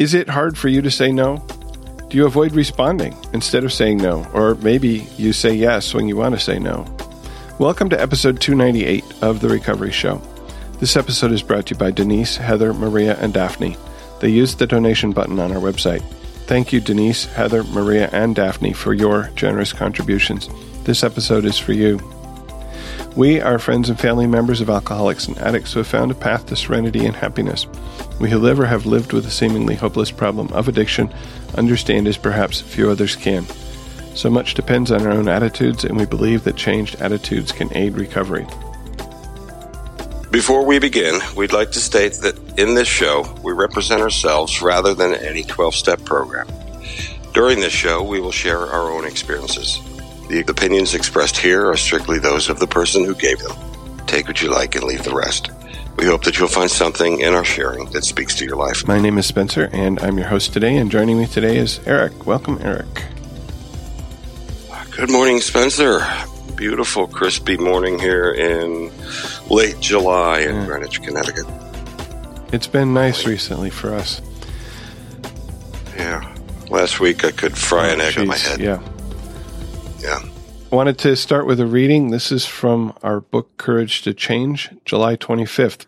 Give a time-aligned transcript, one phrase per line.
[0.00, 1.44] Is it hard for you to say no?
[2.08, 4.26] Do you avoid responding instead of saying no?
[4.32, 6.86] Or maybe you say yes when you want to say no?
[7.58, 10.22] Welcome to episode 298 of The Recovery Show.
[10.78, 13.76] This episode is brought to you by Denise, Heather, Maria, and Daphne.
[14.20, 16.02] They used the donation button on our website.
[16.46, 20.48] Thank you, Denise, Heather, Maria, and Daphne, for your generous contributions.
[20.84, 21.98] This episode is for you.
[23.16, 26.46] We are friends and family members of alcoholics and addicts who have found a path
[26.46, 27.66] to serenity and happiness.
[28.20, 31.12] We who live or have lived with a seemingly hopeless problem of addiction
[31.56, 33.46] understand as perhaps few others can.
[34.14, 37.94] So much depends on our own attitudes, and we believe that changed attitudes can aid
[37.94, 38.46] recovery.
[40.30, 44.94] Before we begin, we'd like to state that in this show, we represent ourselves rather
[44.94, 46.46] than any 12 step program.
[47.34, 49.80] During this show, we will share our own experiences.
[50.30, 53.50] The opinions expressed here are strictly those of the person who gave them.
[54.06, 55.50] Take what you like and leave the rest.
[55.96, 58.86] We hope that you'll find something in our sharing that speaks to your life.
[58.86, 60.76] My name is Spencer, and I'm your host today.
[60.76, 62.26] And joining me today is Eric.
[62.26, 63.06] Welcome, Eric.
[64.70, 65.98] Ah, good morning, Spencer.
[66.54, 68.92] Beautiful, crispy morning here in
[69.48, 70.66] late July in yeah.
[70.66, 71.46] Greenwich, Connecticut.
[72.52, 74.22] It's been nice recently for us.
[75.96, 76.36] Yeah.
[76.68, 78.20] Last week I could fry oh, an egg geez.
[78.20, 78.60] on my head.
[78.60, 78.80] Yeah.
[80.00, 80.22] Yeah.
[80.72, 82.10] I wanted to start with a reading.
[82.10, 85.84] This is from our book, Courage to Change, July 25th.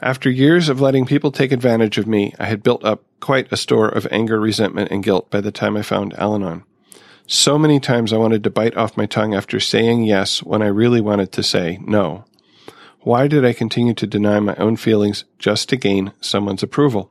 [0.00, 3.56] After years of letting people take advantage of me, I had built up quite a
[3.58, 6.64] store of anger, resentment, and guilt by the time I found Al Anon.
[7.26, 10.66] So many times I wanted to bite off my tongue after saying yes when I
[10.66, 12.24] really wanted to say no.
[13.00, 17.10] Why did I continue to deny my own feelings just to gain someone's approval?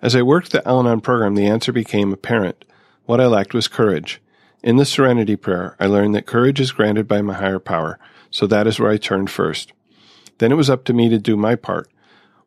[0.00, 2.64] As I worked the Al Anon program, the answer became apparent.
[3.06, 4.20] What I lacked was courage.
[4.62, 7.98] In the Serenity Prayer, I learned that courage is granted by my higher power,
[8.30, 9.72] so that is where I turned first.
[10.38, 11.90] Then it was up to me to do my part.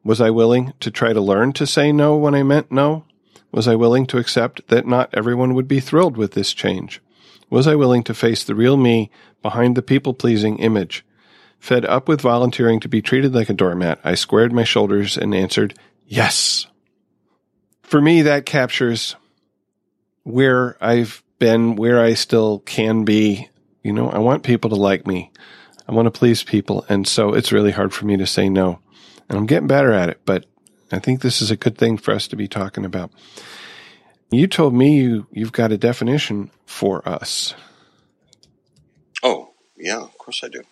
[0.04, 3.04] Was I willing to try to learn to say no when I meant no?
[3.52, 7.02] Was I willing to accept that not everyone would be thrilled with this change?
[7.50, 11.06] Was I willing to face the real me behind the people pleasing image?
[11.60, 15.36] Fed up with volunteering to be treated like a doormat, I squared my shoulders and
[15.36, 15.78] answered,
[16.08, 16.68] Yes.
[17.82, 19.16] For me, that captures
[20.24, 23.50] where I've been where I still can be.
[23.84, 25.32] You know, I want people to like me.
[25.88, 26.86] I want to please people.
[26.90, 28.80] And so it's really hard for me to say no.
[29.30, 30.46] And I'm getting better at it, but
[30.92, 33.12] I think this is a good thing for us to be talking about.
[34.32, 37.54] You told me you, you've got a definition for us.
[39.24, 40.64] Oh, yeah, of course I do.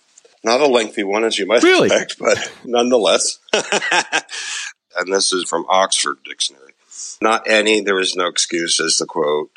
[0.43, 1.87] Not a lengthy one, as you might really?
[1.87, 3.39] expect, but nonetheless.
[3.53, 6.73] and this is from Oxford Dictionary.
[7.21, 9.51] Not any, there is no excuse, is the quote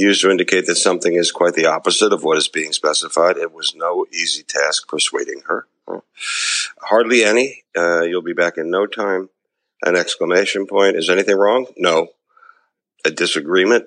[0.00, 3.36] used to indicate that something is quite the opposite of what is being specified.
[3.36, 5.66] It was no easy task persuading her.
[6.80, 7.64] Hardly any.
[7.76, 9.30] Uh, you'll be back in no time.
[9.84, 10.96] An exclamation point.
[10.96, 11.66] Is anything wrong?
[11.76, 12.08] No.
[13.04, 13.86] A disagreement?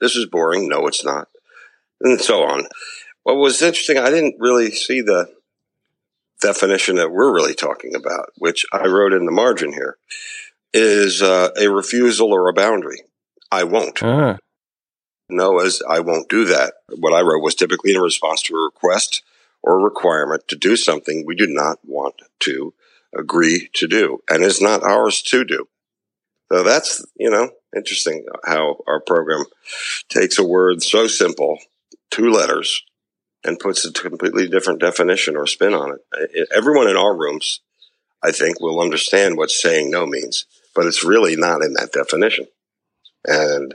[0.00, 0.68] This is boring.
[0.68, 1.28] No, it's not.
[2.00, 2.66] And so on.
[3.24, 5.28] What was interesting, I didn't really see the
[6.40, 9.96] definition that we're really talking about, which I wrote in the margin here,
[10.72, 13.02] is uh, a refusal or a boundary.
[13.50, 14.02] I won't.
[14.02, 14.38] Ah.
[15.28, 16.74] No, as I won't do that.
[16.96, 19.22] What I wrote was typically in response to a request
[19.62, 22.74] or a requirement to do something we do not want to
[23.16, 25.68] agree to do and is not ours to do.
[26.52, 29.44] So that's, you know, interesting how our program
[30.08, 31.58] takes a word so simple,
[32.10, 32.84] two letters,
[33.42, 36.48] and puts a completely different definition or spin on it.
[36.54, 37.60] Everyone in our rooms,
[38.22, 42.46] I think, will understand what saying no means, but it's really not in that definition.
[43.24, 43.74] And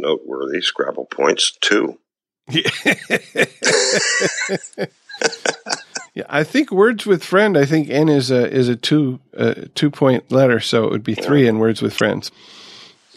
[0.00, 1.98] noteworthy Scrabble points too.
[2.50, 2.64] yeah,
[6.28, 7.56] I think words with friend.
[7.56, 11.04] I think N is a is a two uh, two point letter, so it would
[11.04, 11.50] be three yeah.
[11.50, 12.32] in words with friends.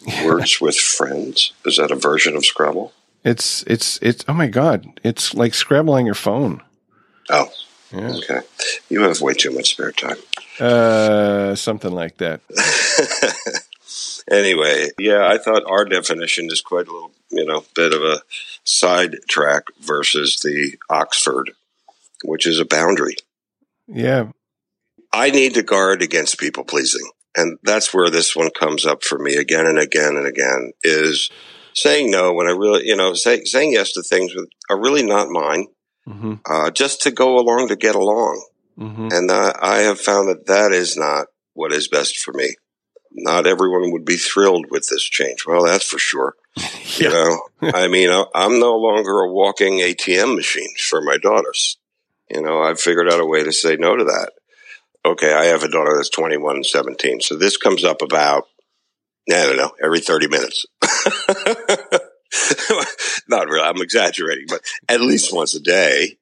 [0.26, 2.94] words with friends is that a version of Scrabble?
[3.24, 5.00] It's it's it's oh my god!
[5.04, 6.62] It's like Scrabble on your phone.
[7.30, 7.52] Oh,
[7.92, 8.14] yeah.
[8.18, 8.42] okay.
[8.90, 10.18] You have way too much spare time.
[10.60, 12.42] Uh, something like that.
[14.30, 18.22] anyway, yeah, I thought our definition is quite a little, you know, bit of a
[18.64, 21.52] sidetrack versus the Oxford,
[22.24, 23.16] which is a boundary.
[23.88, 24.32] Yeah.
[25.12, 27.10] I need to guard against people pleasing.
[27.36, 31.30] And that's where this one comes up for me again and again and again is
[31.74, 35.04] saying no when I really, you know, say, saying yes to things that are really
[35.04, 35.68] not mine,
[36.08, 36.34] mm-hmm.
[36.50, 38.46] uh, just to go along to get along.
[38.78, 39.08] Mm-hmm.
[39.12, 42.56] And uh, I have found that that is not what is best for me
[43.14, 45.46] not everyone would be thrilled with this change.
[45.48, 46.36] Well, that's for sure.
[46.58, 46.64] yeah.
[46.98, 47.42] You know,
[47.74, 51.78] I mean, I'm no longer a walking ATM machine for my daughters.
[52.30, 54.32] You know, I've figured out a way to say no to that.
[55.06, 57.22] Okay, I have a daughter that's 21 and 17.
[57.22, 58.48] So this comes up about
[59.30, 60.66] I don't know, every 30 minutes.
[63.30, 66.18] Not really, I'm exaggerating, but at least once a day.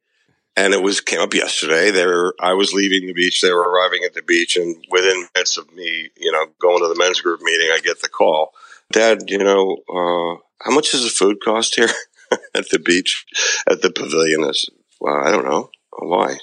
[0.57, 1.91] And it was came up yesterday.
[1.91, 3.41] There, I was leaving the beach.
[3.41, 6.89] They were arriving at the beach, and within minutes of me, you know, going to
[6.89, 8.53] the men's group meeting, I get the call,
[8.91, 9.29] Dad.
[9.29, 11.89] You know, uh, how much does the food cost here
[12.53, 13.25] at the beach,
[13.69, 14.43] at the pavilion?
[14.43, 15.69] I said, well, I don't know.
[15.97, 16.37] Why?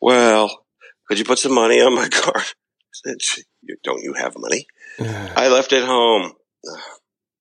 [0.00, 0.64] Well,
[1.08, 2.36] could you put some money on my card?
[2.36, 3.44] I said,
[3.82, 4.66] don't you have money?
[5.00, 6.32] I left it home.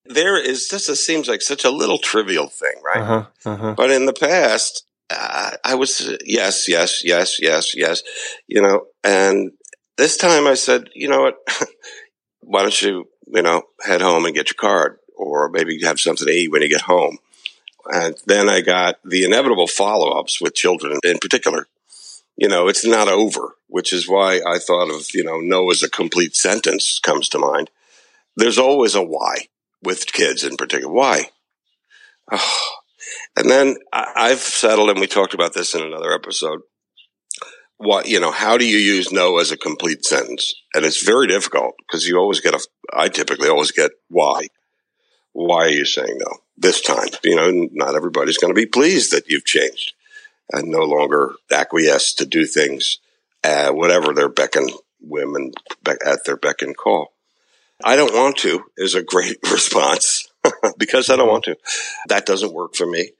[0.05, 3.01] There is this it seems like such a little trivial thing, right?
[3.01, 3.73] Uh-huh, uh-huh.
[3.77, 8.03] But in the past, uh, I was yes, yes, yes, yes, yes,
[8.47, 8.85] you know.
[9.03, 9.51] And
[9.97, 11.37] this time, I said, you know what?
[12.41, 16.27] Why don't you, you know, head home and get your card, or maybe have something
[16.27, 17.17] to eat when you get home.
[17.85, 21.67] And then I got the inevitable follow ups with children in particular.
[22.37, 25.83] You know, it's not over, which is why I thought of, you know, no as
[25.83, 27.69] a complete sentence comes to mind.
[28.35, 29.47] There's always a why
[29.83, 30.93] with kids in particular.
[30.93, 31.31] Why?
[32.31, 32.78] Oh.
[33.35, 36.61] And then I've settled, and we talked about this in another episode.
[37.77, 40.53] What, you know, how do you use no as a complete sentence?
[40.73, 42.59] And it's very difficult because you always get a,
[42.93, 44.47] I typically always get why.
[45.31, 47.07] Why are you saying no this time?
[47.23, 49.93] You know, not everybody's going to be pleased that you've changed
[50.51, 52.97] and no longer acquiesce to do things,
[53.43, 54.69] uh, whatever their beck and
[54.99, 55.51] women
[55.87, 57.13] at their beck and call.
[57.81, 60.18] I don't want to is a great response
[60.77, 61.31] because I don't mm-hmm.
[61.31, 61.57] want to.
[62.07, 63.11] That doesn't work for me.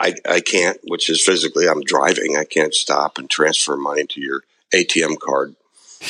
[0.00, 2.36] I, I can't, which is physically, I'm driving.
[2.36, 4.42] I can't stop and transfer money to your
[4.72, 5.56] ATM card.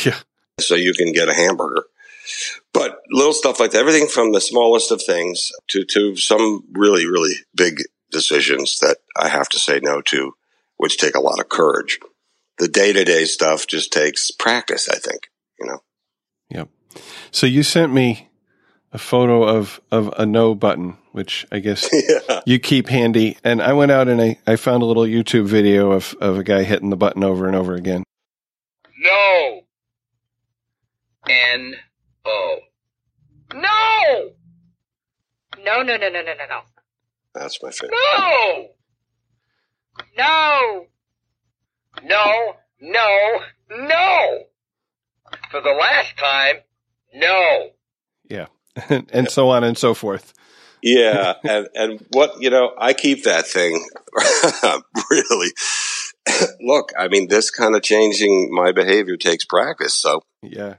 [0.04, 0.18] Yeah.
[0.60, 1.84] So you can get a hamburger.
[2.74, 7.06] But little stuff like that, everything from the smallest of things to, to some really,
[7.06, 7.80] really big
[8.10, 10.34] decisions that I have to say no to,
[10.76, 11.98] which take a lot of courage.
[12.58, 15.82] The day to day stuff just takes practice, I think, you know?
[16.50, 16.68] Yep.
[17.30, 18.27] So you sent me
[18.92, 21.88] a photo of, of a no button, which I guess
[22.28, 22.40] yeah.
[22.46, 23.36] you keep handy.
[23.44, 26.44] And I went out and I, I found a little YouTube video of, of a
[26.44, 28.04] guy hitting the button over and over again.
[28.98, 29.60] No.
[31.28, 31.74] N
[32.24, 32.58] O.
[33.54, 34.30] No.
[35.64, 36.60] No, no, no, no, no, no, no.
[37.34, 37.96] That's my favorite.
[38.16, 38.68] No.
[40.16, 40.86] No.
[42.04, 43.40] No, no,
[43.70, 44.38] no.
[45.50, 46.56] For the last time,
[47.14, 47.70] no.
[48.28, 48.46] Yeah.
[48.88, 49.24] and yeah.
[49.26, 50.34] so on and so forth.
[50.82, 53.84] Yeah, and and what you know, I keep that thing
[55.10, 55.48] really.
[56.60, 59.94] Look, I mean, this kind of changing my behavior takes practice.
[59.94, 60.76] So yeah,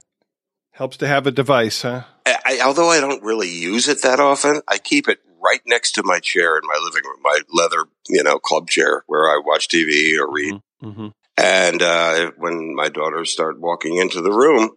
[0.72, 2.04] helps to have a device, huh?
[2.26, 6.02] I, although I don't really use it that often, I keep it right next to
[6.02, 9.68] my chair in my living room, my leather, you know, club chair where I watch
[9.68, 10.54] TV or read.
[10.54, 10.88] Mm-hmm.
[10.88, 11.08] mm-hmm.
[11.36, 14.72] And uh, when my daughters start walking into the room,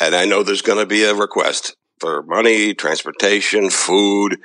[0.00, 4.38] and I know there's going to be a request, for money, transportation, food.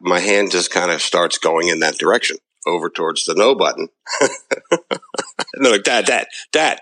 [0.00, 3.88] My hand just kind of starts going in that direction over towards the no button.
[4.20, 6.80] and they're like, Dad, Dad, Dad,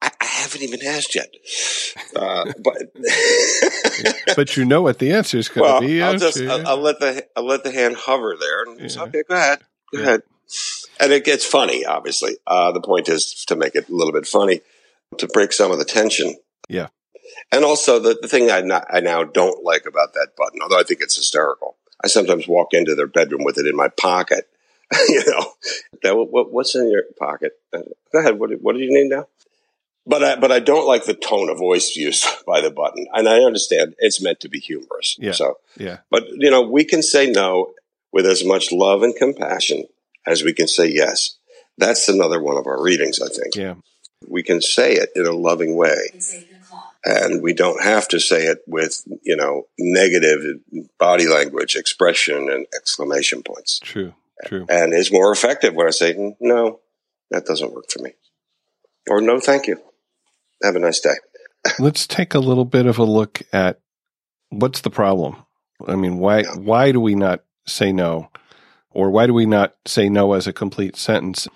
[0.00, 1.32] I, I haven't even asked yet.
[2.14, 2.76] Uh, but
[4.36, 6.02] but you know what the answer is going to well, be.
[6.02, 9.02] I'll just I'll, I'll, let the I'll let the hand hover there, and yeah.
[9.02, 9.60] okay, go ahead,
[9.92, 10.06] go yeah.
[10.06, 10.22] ahead.
[11.00, 11.84] And it gets funny.
[11.84, 14.60] Obviously, uh, the point is to make it a little bit funny,
[15.18, 16.36] to break some of the tension.
[16.68, 16.88] Yeah.
[17.50, 20.78] And also the, the thing I, not, I now don't like about that button, although
[20.78, 21.76] I think it's hysterical.
[22.02, 24.48] I sometimes walk into their bedroom with it in my pocket.
[25.08, 25.52] you know,
[26.02, 27.52] that, what, what's in your pocket?
[27.72, 27.80] Uh,
[28.12, 28.38] go ahead.
[28.38, 29.26] What, what do you need now?
[30.04, 33.06] But I, but I don't like the tone of voice used by the button.
[33.12, 35.16] And I understand it's meant to be humorous.
[35.18, 35.32] Yeah.
[35.32, 35.98] So, yeah.
[36.10, 37.72] But, you know, we can say no
[38.12, 39.84] with as much love and compassion
[40.26, 41.38] as we can say yes.
[41.78, 43.54] That's another one of our readings, I think.
[43.54, 43.74] Yeah.
[44.28, 46.12] We can say it in a loving way
[47.04, 50.60] and we don't have to say it with you know negative
[50.98, 53.78] body language expression and exclamation points.
[53.80, 54.14] True
[54.46, 54.66] true.
[54.68, 56.80] And is more effective when i say no
[57.30, 58.12] that doesn't work for me.
[59.08, 59.80] Or no thank you.
[60.62, 61.14] Have a nice day.
[61.78, 63.80] Let's take a little bit of a look at
[64.50, 65.36] what's the problem?
[65.86, 68.30] I mean why why do we not say no?
[68.90, 71.48] Or why do we not say no as a complete sentence?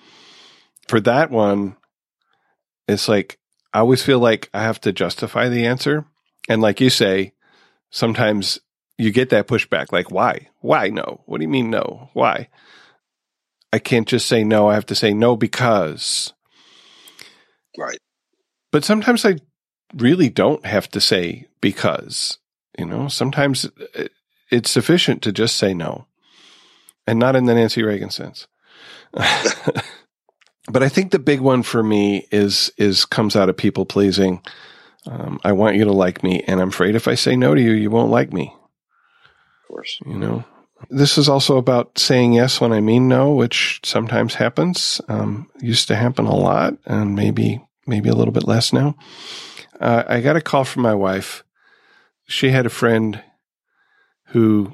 [0.89, 1.77] For that one
[2.89, 3.39] it's like
[3.73, 6.07] I always feel like I have to justify the answer.
[6.49, 7.33] And like you say,
[7.91, 8.59] sometimes
[8.99, 10.49] you get that pushback like, why?
[10.61, 11.23] Why no?
[11.27, 12.11] What do you mean no?
[12.13, 12.49] Why?
[13.73, 14.69] I can't just say no.
[14.69, 16.33] I have to say no because.
[17.77, 17.99] Right.
[18.73, 19.37] But sometimes I
[19.95, 22.39] really don't have to say because.
[22.79, 23.65] You know, sometimes
[23.97, 24.09] uh,
[24.51, 26.07] it's sufficient to just say no
[27.07, 28.47] and not in the Nancy Reagan sense.
[30.71, 34.43] but I think the big one for me is is comes out of people pleasing.
[35.07, 37.61] Um, I want you to like me, and I'm afraid if I say no to
[37.61, 38.53] you, you won't like me.
[39.63, 39.99] Of course.
[40.05, 40.45] You know,
[40.91, 45.01] this is also about saying yes when I mean no, which sometimes happens.
[45.09, 48.97] Um, used to happen a lot, and maybe maybe a little bit less now.
[49.81, 51.45] Uh, I got a call from my wife.
[52.27, 53.23] She had a friend
[54.29, 54.73] who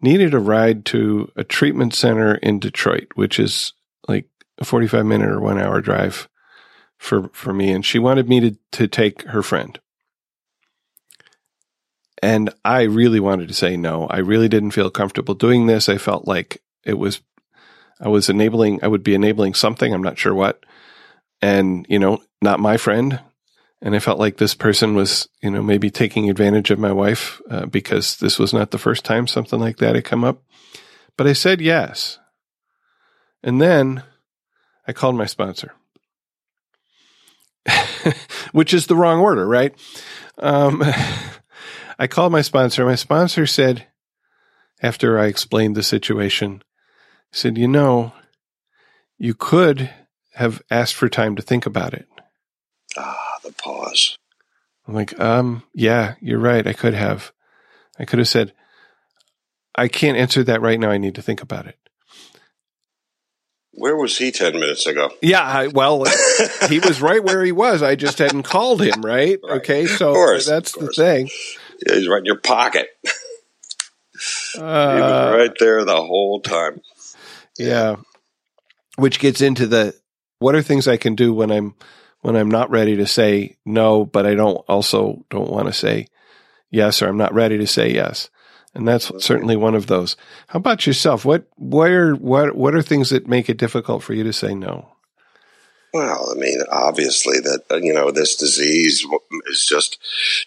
[0.00, 3.72] needed a ride to a treatment center in Detroit, which is
[4.58, 6.28] a 45 minute or one hour drive
[6.98, 7.70] for, for me.
[7.70, 9.78] And she wanted me to, to take her friend.
[12.22, 14.06] And I really wanted to say no.
[14.08, 15.88] I really didn't feel comfortable doing this.
[15.88, 17.20] I felt like it was,
[18.00, 19.92] I was enabling, I would be enabling something.
[19.92, 20.64] I'm not sure what.
[21.40, 23.20] And, you know, not my friend.
[23.80, 27.40] And I felt like this person was, you know, maybe taking advantage of my wife
[27.48, 30.42] uh, because this was not the first time something like that had come up.
[31.16, 32.18] But I said yes.
[33.44, 34.02] And then
[34.88, 35.74] I called my sponsor,
[38.52, 39.74] which is the wrong order, right?
[40.38, 40.82] Um,
[41.98, 42.86] I called my sponsor.
[42.86, 43.86] My sponsor said,
[44.82, 46.62] after I explained the situation,
[47.32, 48.14] said, You know,
[49.18, 49.90] you could
[50.34, 52.08] have asked for time to think about it.
[52.96, 54.16] Ah, the pause.
[54.86, 56.66] I'm like, um, yeah, you're right.
[56.66, 57.32] I could have.
[57.98, 58.54] I could have said,
[59.74, 60.90] I can't answer that right now.
[60.90, 61.76] I need to think about it.
[63.78, 65.10] Where was he 10 minutes ago?
[65.22, 66.04] Yeah, I, well,
[66.68, 67.82] he was right where he was.
[67.82, 69.38] I just hadn't called him, right?
[69.42, 69.58] Right.
[69.58, 71.28] Okay, so course, that's the thing.
[71.86, 72.88] Yeah, He's right in your pocket.
[74.52, 76.80] he Uh, was right there the whole time.
[77.58, 77.96] Yeah.
[78.96, 79.94] Which gets into the
[80.40, 81.74] what are things I can do when I'm
[82.20, 86.08] when I'm not ready to say no, but I don't also don't want to say
[86.70, 88.28] yes or I'm not ready to say yes.
[88.78, 90.16] And that's certainly one of those.
[90.46, 91.24] How about yourself?
[91.24, 94.88] What are what what are things that make it difficult for you to say no?
[95.92, 99.04] Well, I mean, obviously that uh, you know this disease
[99.48, 99.98] has just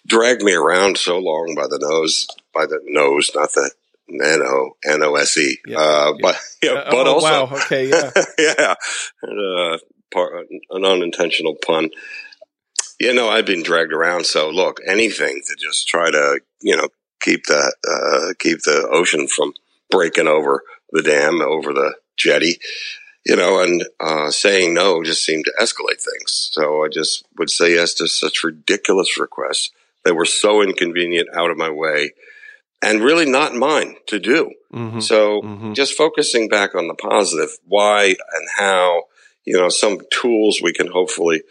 [0.06, 3.70] dragged me around so long by the nose, by the nose, not the
[4.08, 7.56] N O N O S E, Yeah, uh, but yeah, Uh, but oh, also wow,
[7.56, 8.10] okay, yeah.
[8.38, 8.74] yeah,
[9.24, 9.78] and, uh,
[10.10, 11.90] part, an unintentional pun.
[12.98, 14.24] You know, I've been dragged around.
[14.24, 16.88] So look, anything to just try to you know
[17.22, 19.54] keep the uh, keep the ocean from
[19.90, 22.58] breaking over the dam, over the jetty.
[23.24, 26.50] You know, and uh, saying no just seemed to escalate things.
[26.50, 29.70] So I just would say yes to such ridiculous requests
[30.04, 32.14] that were so inconvenient, out of my way,
[32.82, 34.50] and really not mine to do.
[34.72, 39.04] hmm So hmm just focusing back on the positive, why and how,
[39.44, 41.42] you know, some tools we can hopefully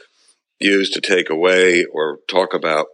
[0.59, 2.87] use to take away or talk about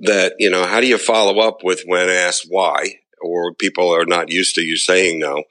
[0.00, 4.06] that, you know, how do you follow up with when asked why or people are
[4.06, 5.44] not used to you saying no?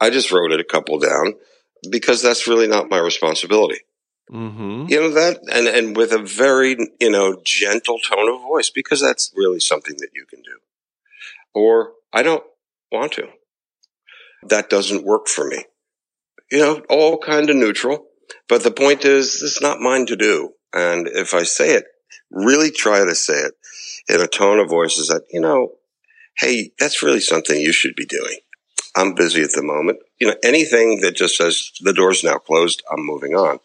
[0.00, 1.34] I just wrote it a couple down
[1.88, 3.80] because that's really not my responsibility.
[4.28, 8.70] hmm You know that and and with a very, you know, gentle tone of voice
[8.70, 10.58] because that's really something that you can do.
[11.54, 12.44] Or I don't
[12.90, 13.28] want to.
[14.48, 15.64] That doesn't work for me.
[16.50, 18.06] You know, all kind of neutral.
[18.48, 20.54] But the point is, it's not mine to do.
[20.72, 21.84] And if I say it,
[22.30, 23.54] really try to say it
[24.08, 25.72] in a tone of voice is that, you know,
[26.38, 28.38] hey, that's really something you should be doing.
[28.96, 30.00] I'm busy at the moment.
[30.20, 33.58] You know, anything that just says the door's now closed, I'm moving on.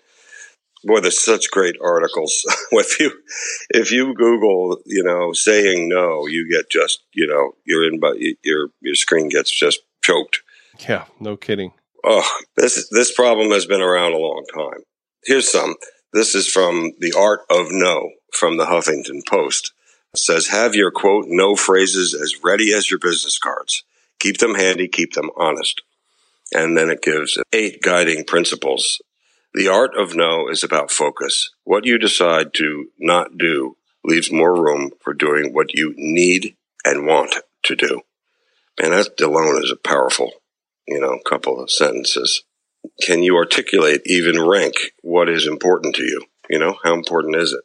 [0.84, 2.46] Boy, there's such great articles.
[2.72, 3.12] if you
[3.72, 8.00] if you Google, you know, saying no, you get just, you know, your in
[8.44, 10.44] your your screen gets just choked.
[10.88, 11.74] Yeah, no kidding.
[12.06, 14.84] Oh, this this problem has been around a long time.
[15.26, 15.76] Here's some.
[16.14, 19.74] This is from The Art of No from the Huffington Post.
[20.18, 23.84] Says, have your quote no phrases as ready as your business cards.
[24.20, 25.82] Keep them handy, keep them honest.
[26.54, 29.02] And then it gives eight guiding principles.
[29.54, 31.52] The art of no is about focus.
[31.64, 36.56] What you decide to not do leaves more room for doing what you need
[36.86, 38.02] and want to do.
[38.82, 40.32] And that alone is a powerful,
[40.88, 42.44] you know, couple of sentences.
[43.02, 46.26] Can you articulate, even rank what is important to you?
[46.50, 47.62] You know, how important is it?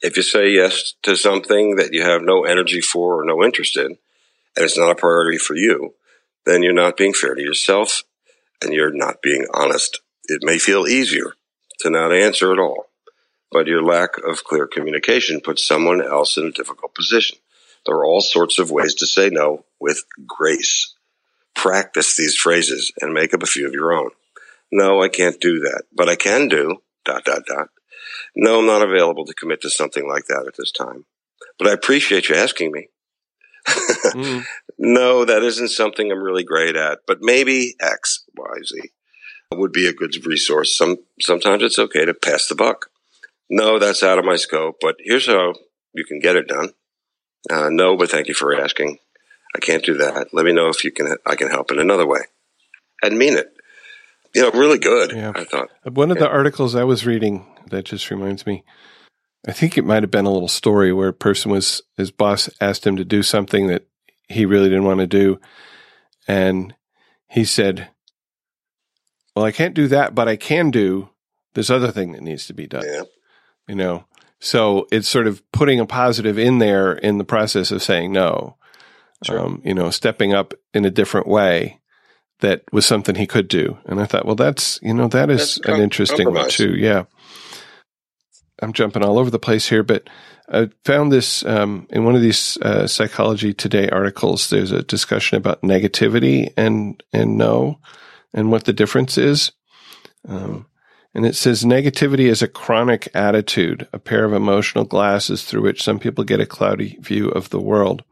[0.00, 3.76] If you say yes to something that you have no energy for or no interest
[3.76, 3.86] in,
[4.56, 5.94] and it's not a priority for you,
[6.44, 8.02] then you're not being fair to yourself
[8.62, 10.00] and you're not being honest.
[10.24, 11.34] It may feel easier
[11.80, 12.86] to not answer at all,
[13.50, 17.38] but your lack of clear communication puts someone else in a difficult position.
[17.84, 20.94] There are all sorts of ways to say no with grace.
[21.54, 24.10] Practice these phrases and make up a few of your own.
[24.72, 27.68] No, I can't do that, but I can do dot dot dot.
[28.34, 31.04] No, I'm not available to commit to something like that at this time,
[31.58, 32.88] but I appreciate you asking me.
[33.68, 34.44] Mm.
[34.78, 38.90] no, that isn't something I'm really great at, but maybe X, Y, Z
[39.52, 40.76] would be a good resource.
[40.76, 42.90] Some, sometimes it's okay to pass the buck.
[43.48, 45.54] No, that's out of my scope, but here's how
[45.94, 46.70] you can get it done.
[47.50, 48.98] Uh, no, but thank you for asking.
[49.54, 50.34] I can't do that.
[50.34, 51.16] Let me know if you can.
[51.24, 52.22] I can help in another way,
[53.02, 53.55] and mean it.
[54.36, 55.12] You know, really good.
[55.12, 55.32] Yeah.
[55.34, 55.70] I thought.
[55.84, 58.64] One of the articles I was reading that just reminds me.
[59.48, 62.50] I think it might have been a little story where a person was his boss
[62.60, 63.86] asked him to do something that
[64.28, 65.40] he really didn't want to do,
[66.28, 66.74] and
[67.30, 67.88] he said,
[69.34, 71.08] "Well, I can't do that, but I can do
[71.54, 73.04] this other thing that needs to be done." Yeah.
[73.66, 74.04] You know,
[74.38, 78.58] so it's sort of putting a positive in there in the process of saying no.
[79.24, 79.40] Sure.
[79.40, 81.75] Um, you know, stepping up in a different way
[82.40, 83.78] that was something he could do.
[83.86, 86.74] And I thought, well, that's, you know, that is That's an com- interesting one too.
[86.76, 87.04] Yeah.
[88.62, 90.08] I'm jumping all over the place here, but
[90.48, 94.48] I found this um, in one of these uh, Psychology Today articles.
[94.48, 97.80] There's a discussion about negativity and and no,
[98.32, 99.52] and what the difference is.
[100.26, 100.66] Um,
[101.14, 105.82] and it says negativity is a chronic attitude, a pair of emotional glasses through which
[105.82, 108.04] some people get a cloudy view of the world.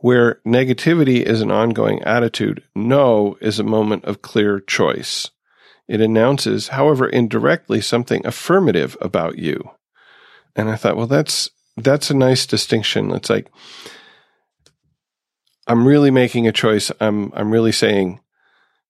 [0.00, 5.30] Where negativity is an ongoing attitude, no is a moment of clear choice.
[5.88, 9.70] It announces, however, indirectly something affirmative about you.
[10.56, 13.10] And I thought, well, that's that's a nice distinction.
[13.12, 13.50] It's like
[15.66, 16.90] I'm really making a choice.
[17.00, 18.20] I'm I'm really saying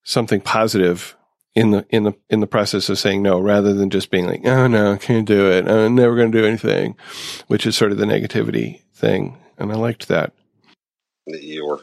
[0.03, 1.17] something positive
[1.55, 4.47] in the in the in the process of saying no, rather than just being like,
[4.47, 5.69] oh no, can't do it.
[5.69, 6.97] I'm never going to do anything,
[7.49, 9.39] which is sort of the negativity thing.
[9.59, 10.33] And I liked that.
[11.33, 11.83] That you were.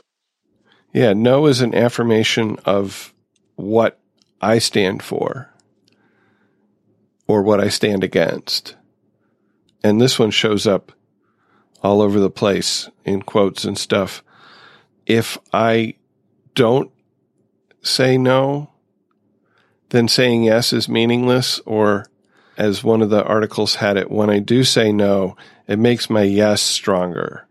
[0.94, 3.13] Yeah, no is an affirmation of
[3.56, 4.00] what
[4.42, 5.50] I stand for
[7.27, 8.75] or what I stand against.
[9.84, 10.92] And this one shows up
[11.84, 14.24] all over the place in quotes and stuff.
[15.06, 15.96] If I
[16.56, 16.92] don't
[17.82, 18.72] say no,
[19.89, 21.60] then saying yes is meaningless.
[21.60, 22.06] Or,
[22.58, 25.38] as one of the articles had it, when I do say no,
[25.68, 27.48] it makes my yes stronger.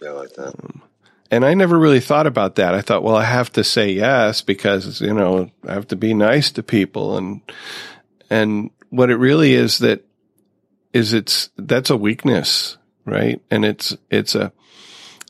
[0.00, 0.54] Yeah, I like that.
[0.54, 0.82] Um,
[1.32, 2.74] And I never really thought about that.
[2.74, 6.12] I thought, well, I have to say yes because, you know, I have to be
[6.12, 7.16] nice to people.
[7.16, 7.40] And,
[8.28, 10.04] and what it really is that
[10.92, 12.76] is it's, that's a weakness,
[13.06, 13.40] right?
[13.50, 14.52] And it's, it's a,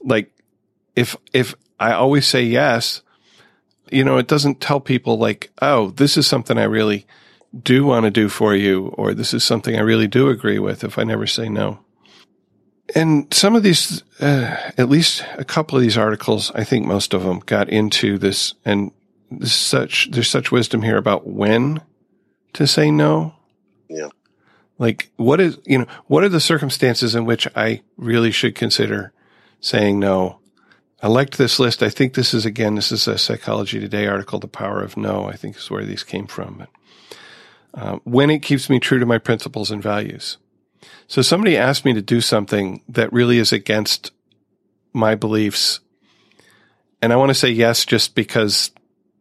[0.02, 0.36] like,
[0.96, 3.02] if, if I always say yes,
[3.88, 7.06] you know, it doesn't tell people like, oh, this is something I really
[7.56, 10.82] do want to do for you, or this is something I really do agree with
[10.82, 11.78] if I never say no.
[12.94, 17.14] And some of these, uh, at least a couple of these articles, I think most
[17.14, 18.92] of them got into this, and
[19.30, 21.80] there's such there's such wisdom here about when
[22.54, 23.34] to say no.
[23.88, 24.08] Yeah.
[24.78, 29.12] Like what is you know what are the circumstances in which I really should consider
[29.60, 30.40] saying no?
[31.02, 31.82] I liked this list.
[31.82, 35.24] I think this is again this is a Psychology Today article, "The Power of No."
[35.24, 36.58] I think is where these came from.
[36.58, 36.68] But
[37.74, 40.36] uh, when it keeps me true to my principles and values.
[41.12, 44.12] So somebody asked me to do something that really is against
[44.94, 45.80] my beliefs.
[47.02, 48.70] And I want to say yes just because,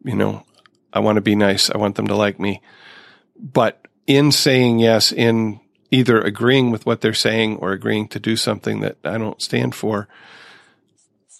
[0.02, 0.46] you know,
[0.90, 1.68] I want to be nice.
[1.68, 2.62] I want them to like me.
[3.36, 8.36] But in saying yes, in either agreeing with what they're saying or agreeing to do
[8.36, 10.08] something that I don't stand for,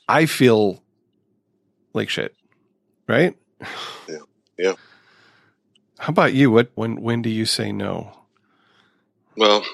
[0.07, 0.83] I feel
[1.95, 2.37] like shit.
[3.09, 3.35] Right?
[4.07, 4.19] Yeah.
[4.59, 4.75] Yeah.
[5.99, 6.51] How about you?
[6.51, 8.13] What when when do you say no?
[9.35, 9.65] Well,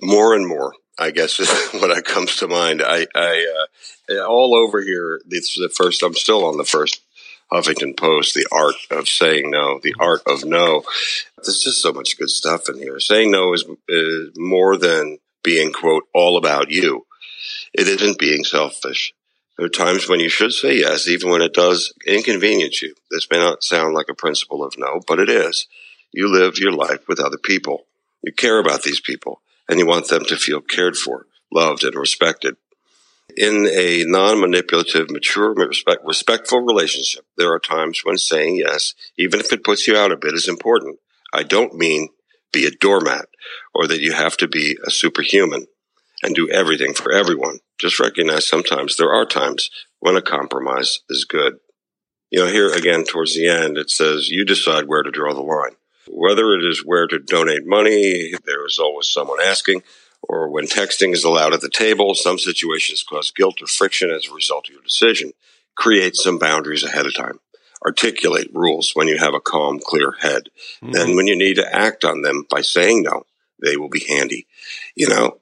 [0.00, 2.82] more and more, I guess, is what comes to mind.
[2.82, 3.66] I, I,
[4.10, 5.20] uh, all over here.
[5.26, 6.02] This is the first.
[6.02, 7.00] I'm still on the first
[7.52, 8.34] Huffington Post.
[8.34, 9.80] The art of saying no.
[9.82, 10.82] The art of no.
[11.42, 13.00] There's just so much good stuff in here.
[13.00, 17.06] Saying no is, is more than being quote all about you.
[17.72, 19.12] It isn't being selfish.
[19.56, 22.94] There are times when you should say yes, even when it does inconvenience you.
[23.10, 25.66] This may not sound like a principle of no, but it is.
[26.12, 27.86] You live your life with other people.
[28.22, 31.94] You care about these people and you want them to feel cared for, loved, and
[31.94, 32.56] respected.
[33.36, 39.52] In a non-manipulative, mature, respect, respectful relationship, there are times when saying yes, even if
[39.52, 40.98] it puts you out a bit, is important.
[41.34, 42.08] I don't mean
[42.52, 43.28] be a doormat
[43.74, 45.66] or that you have to be a superhuman
[46.22, 47.58] and do everything for everyone.
[47.78, 51.58] Just recognize sometimes there are times when a compromise is good.
[52.30, 55.42] You know, here again towards the end, it says you decide where to draw the
[55.42, 55.76] line.
[56.08, 59.82] Whether it is where to donate money, there is always someone asking,
[60.22, 64.26] or when texting is allowed at the table, some situations cause guilt or friction as
[64.26, 65.32] a result of your decision.
[65.76, 67.38] Create some boundaries ahead of time.
[67.84, 70.48] Articulate rules when you have a calm, clear head.
[70.82, 70.92] Mm-hmm.
[70.92, 73.26] Then when you need to act on them by saying no,
[73.62, 74.46] they will be handy.
[74.94, 75.38] You know,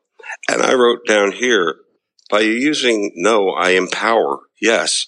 [0.51, 1.77] and I wrote down here,
[2.31, 5.07] by using no, I empower yes.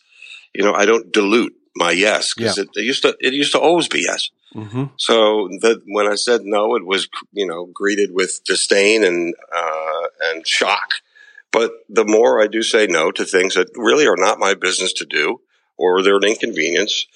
[0.55, 2.65] You know, I don't dilute my yes because Yeah.
[2.65, 4.31] it, it used to, it used to always be yes.
[4.55, 4.85] Mm-hmm.
[4.97, 10.07] So that when I said no, it was you know greeted with disdain and uh,
[10.31, 10.89] and shock.
[11.53, 14.93] But the more I do say no to things that really are not my business
[14.95, 15.41] to do,
[15.77, 17.07] or they're an inconvenience,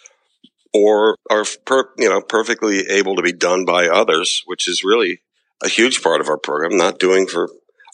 [0.72, 5.20] or are per, you know perfectly able to be done by others, which is really
[5.62, 6.76] a huge part of our program.
[6.76, 7.48] Not doing for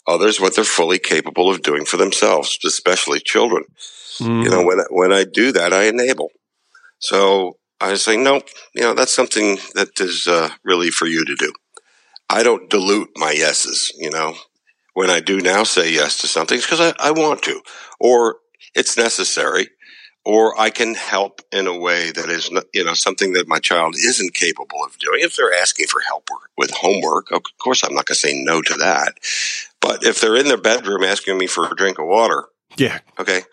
[0.07, 3.63] others what they're fully capable of doing for themselves, especially children.
[4.19, 4.43] Mm.
[4.43, 6.31] You know, when when I do that, I enable.
[6.99, 8.41] So I was saying, no,
[8.73, 11.51] you know, that's something that is uh, really for you to do.
[12.29, 13.91] I don't dilute my yeses.
[13.97, 14.35] You know,
[14.93, 17.61] when I do now say yes to something, it's because I, I want to,
[17.99, 18.37] or
[18.75, 19.69] it's necessary,
[20.25, 23.95] or I can help in a way that is, you know, something that my child
[23.95, 25.19] isn't capable of doing.
[25.21, 28.61] If they're asking for help with homework, of course, I'm not going to say no
[28.61, 29.13] to that.
[29.79, 33.43] But if they're in their bedroom asking me for a drink of water, yeah, okay,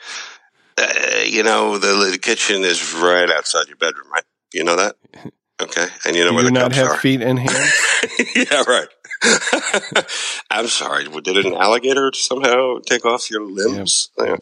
[0.79, 4.25] uh, you know, the, the kitchen is right outside your bedroom, right?
[4.53, 4.97] You know that?
[5.63, 6.97] Okay, and you know Do where you the not cups have are.
[6.99, 7.73] feet and hands?
[8.35, 8.89] yeah, right.
[10.51, 11.05] I'm sorry.
[11.05, 14.11] Did an alligator somehow take off your limbs?
[14.19, 14.41] Yep.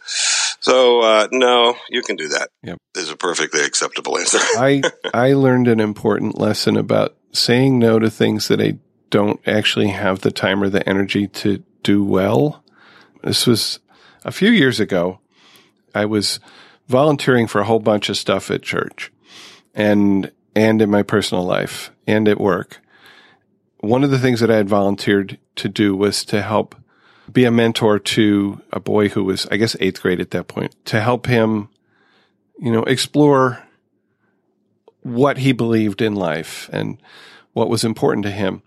[0.61, 2.49] So uh, no, you can do that.
[2.63, 2.79] Yep.
[2.97, 4.39] Is a perfectly acceptable answer.
[4.57, 4.81] I
[5.13, 8.79] I learned an important lesson about saying no to things that I
[9.11, 12.65] don't actually have the time or the energy to do well.
[13.23, 13.81] This was
[14.25, 15.21] a few years ago.
[15.95, 16.41] I was
[16.89, 19.13] volunteering for a whole bunch of stuff at church
[19.75, 22.83] and and in my personal life and at work
[23.83, 26.77] one of the things that I had volunteered to do was to help
[27.31, 30.75] be a mentor to a boy who was, I guess, eighth grade at that point,
[30.87, 31.69] to help him,
[32.59, 33.67] you know, explore
[35.01, 36.97] what he believed in life and
[37.55, 38.63] what was important to him.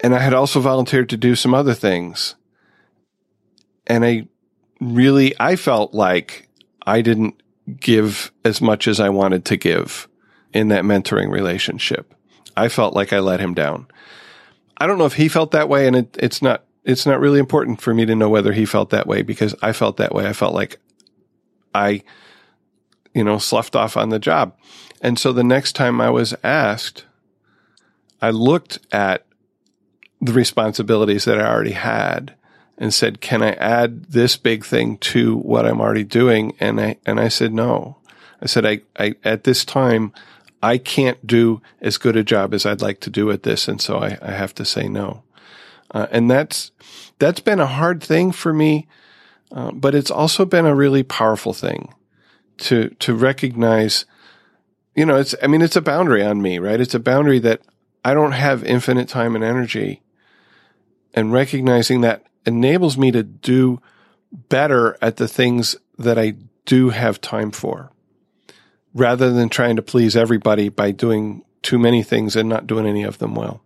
[0.00, 2.36] And I had also volunteered to do some other things.
[3.86, 4.28] And I
[4.92, 6.48] really, I felt like
[6.86, 7.40] I didn't
[7.80, 10.08] give as much as I wanted to give
[10.52, 12.14] in that mentoring relationship.
[12.56, 13.86] I felt like I let him down.
[14.76, 17.38] I don't know if he felt that way, and it, it's not it's not really
[17.38, 20.26] important for me to know whether he felt that way because I felt that way.
[20.26, 20.78] I felt like
[21.74, 22.02] I,
[23.14, 24.54] you know, sloughed off on the job.
[25.00, 27.06] And so the next time I was asked,
[28.20, 29.24] I looked at
[30.20, 32.34] the responsibilities that I already had
[32.78, 36.96] and said, "Can I add this big thing to what I'm already doing?" And I
[37.06, 37.98] and I said no.
[38.42, 40.12] I said, "I, I at this time."
[40.62, 43.82] I can't do as good a job as I'd like to do at this, and
[43.82, 45.22] so I, I have to say no.
[45.90, 46.72] Uh, and that's
[47.18, 48.88] that's been a hard thing for me,
[49.52, 51.94] uh, but it's also been a really powerful thing
[52.58, 54.06] to to recognize.
[54.96, 56.80] You know, it's I mean, it's a boundary on me, right?
[56.80, 57.60] It's a boundary that
[58.04, 60.02] I don't have infinite time and energy,
[61.12, 63.80] and recognizing that enables me to do
[64.32, 66.34] better at the things that I
[66.66, 67.90] do have time for
[68.94, 73.02] rather than trying to please everybody by doing too many things and not doing any
[73.02, 73.62] of them well.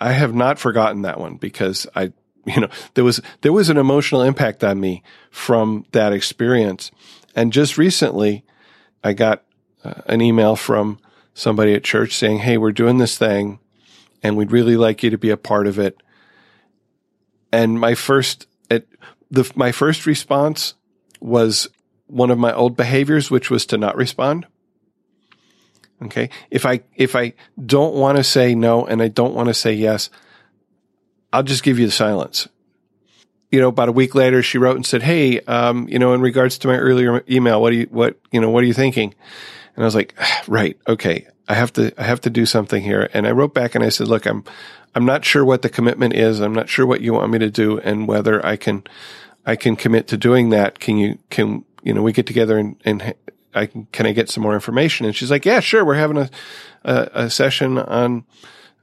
[0.00, 2.12] I have not forgotten that one because I,
[2.46, 6.90] you know, there was, there was an emotional impact on me from that experience.
[7.34, 8.44] And just recently
[9.02, 9.44] I got
[9.82, 10.98] uh, an email from
[11.32, 13.58] somebody at church saying, Hey, we're doing this thing
[14.22, 16.02] and we'd really like you to be a part of it.
[17.54, 18.88] And my first, it,
[19.30, 20.74] the, my first response
[21.20, 21.68] was
[22.08, 24.48] one of my old behaviors, which was to not respond.
[26.02, 26.30] Okay.
[26.50, 29.72] If I, if I don't want to say no and I don't want to say
[29.72, 30.10] yes,
[31.32, 32.48] I'll just give you the silence.
[33.52, 36.20] You know, about a week later, she wrote and said, Hey, um, you know, in
[36.22, 39.14] regards to my earlier email, what do you, what, you know, what are you thinking?
[39.76, 40.12] And I was like,
[40.48, 40.76] right.
[40.88, 41.28] Okay.
[41.46, 43.08] I have to, I have to do something here.
[43.14, 44.42] And I wrote back and I said, look, I'm,
[44.94, 46.40] I'm not sure what the commitment is.
[46.40, 48.84] I'm not sure what you want me to do and whether I can,
[49.44, 50.78] I can commit to doing that.
[50.78, 53.14] Can you, can, you know, we get together and, and
[53.54, 55.06] I can, can I get some more information?
[55.06, 55.84] And she's like, yeah, sure.
[55.84, 56.30] We're having a,
[56.84, 58.24] a, a session on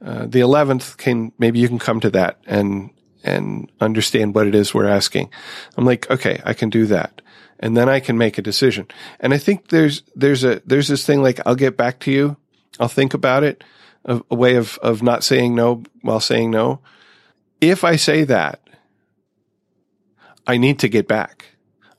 [0.04, 0.98] uh, the 11th.
[0.98, 2.90] Can, maybe you can come to that and,
[3.24, 5.30] and understand what it is we're asking.
[5.76, 7.22] I'm like, okay, I can do that.
[7.58, 8.88] And then I can make a decision.
[9.20, 12.36] And I think there's, there's a, there's this thing like, I'll get back to you.
[12.80, 13.62] I'll think about it.
[14.04, 16.80] A, a way of, of not saying no while saying no.
[17.60, 18.60] If I say that,
[20.46, 21.46] I need to get back.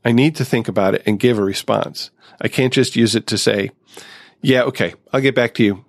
[0.03, 2.11] I need to think about it and give a response.
[2.41, 3.71] I can't just use it to say,
[4.41, 5.85] yeah, okay, I'll get back to you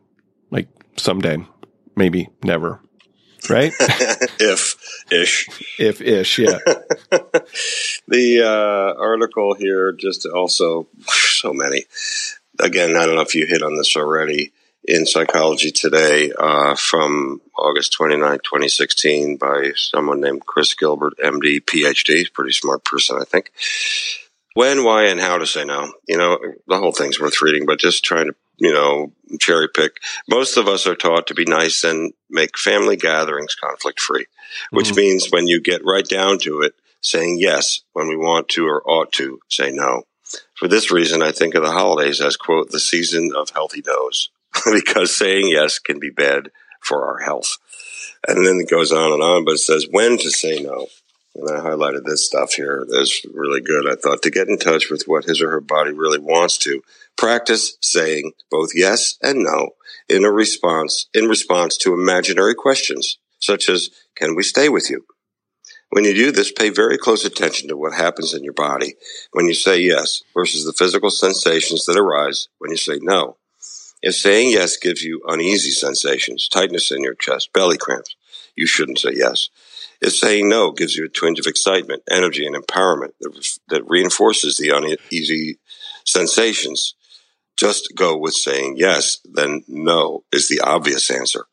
[0.50, 1.44] like someday,
[1.96, 2.80] maybe never.
[3.50, 3.72] Right?
[4.40, 4.76] if
[5.10, 5.48] ish.
[5.78, 6.58] If ish, yeah.
[8.08, 11.84] the uh, article here, just also so many.
[12.60, 14.52] Again, I don't know if you hit on this already
[14.84, 22.32] in Psychology Today uh, from August 29, 2016, by someone named Chris Gilbert, MD, PhD,
[22.32, 23.52] pretty smart person, I think.
[24.54, 25.92] When, why, and how to say no.
[26.06, 29.96] You know, the whole thing's worth reading, but just trying to, you know, cherry pick.
[30.28, 34.26] Most of us are taught to be nice and make family gatherings conflict free,
[34.70, 34.96] which mm-hmm.
[34.96, 38.82] means when you get right down to it, saying yes when we want to or
[38.88, 40.04] ought to say no.
[40.54, 44.30] For this reason, I think of the holidays as, quote, the season of healthy no's,
[44.72, 47.56] because saying yes can be bad for our health.
[48.26, 50.88] And then it goes on and on, but it says when to say no.
[51.34, 52.86] And I highlighted this stuff here.
[52.88, 53.90] That's really good.
[53.90, 56.82] I thought to get in touch with what his or her body really wants to
[57.16, 59.70] practice saying both yes and no
[60.08, 65.04] in a response, in response to imaginary questions, such as, can we stay with you?
[65.90, 68.94] When you do this, pay very close attention to what happens in your body
[69.32, 73.36] when you say yes versus the physical sensations that arise when you say no.
[74.06, 78.14] If saying yes gives you uneasy sensations, tightness in your chest, belly cramps,
[78.54, 79.48] you shouldn't say yes.
[80.02, 84.58] If saying no gives you a twinge of excitement, energy, and empowerment that, that reinforces
[84.58, 85.56] the uneasy
[86.04, 86.94] sensations,
[87.56, 91.46] just go with saying yes, then no is the obvious answer.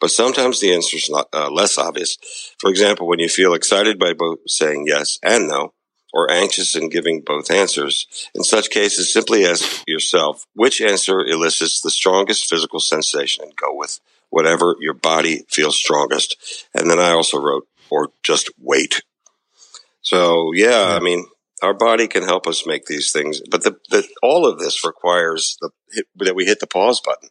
[0.00, 2.18] But sometimes the answer is not, uh, less obvious.
[2.60, 5.72] For example, when you feel excited by both saying yes and no,
[6.16, 11.82] or anxious in giving both answers, in such cases, simply ask yourself which answer elicits
[11.82, 14.00] the strongest physical sensation and go with
[14.30, 16.66] whatever your body feels strongest.
[16.74, 19.02] And then I also wrote, or just wait.
[20.00, 21.26] So yeah, I mean,
[21.62, 25.58] our body can help us make these things, but the, the all of this requires
[25.60, 25.70] the,
[26.16, 27.28] that we hit the pause button.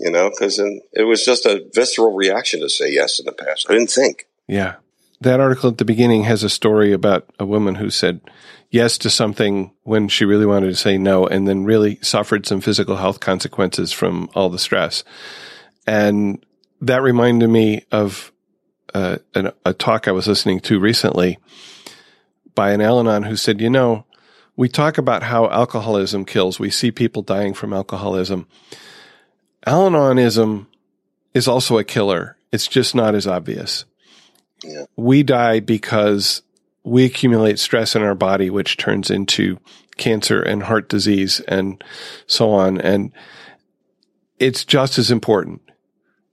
[0.00, 3.66] You know, because it was just a visceral reaction to say yes in the past.
[3.68, 4.26] I didn't think.
[4.48, 4.76] Yeah,
[5.22, 8.20] that article at the beginning has a story about a woman who said
[8.70, 12.60] yes to something when she really wanted to say no, and then really suffered some
[12.60, 15.04] physical health consequences from all the stress.
[15.86, 16.44] And
[16.80, 18.32] that reminded me of
[18.94, 21.38] uh, an, a talk I was listening to recently
[22.54, 24.04] by an Al who said, you know,
[24.56, 26.58] we talk about how alcoholism kills.
[26.58, 28.46] We see people dying from alcoholism.
[29.64, 30.66] Al Anonism
[31.32, 32.36] is also a killer.
[32.50, 33.86] It's just not as obvious.
[34.96, 36.42] We die because
[36.84, 39.58] we accumulate stress in our body, which turns into
[39.96, 41.82] cancer and heart disease and
[42.26, 42.80] so on.
[42.80, 43.12] And
[44.38, 45.62] it's just as important.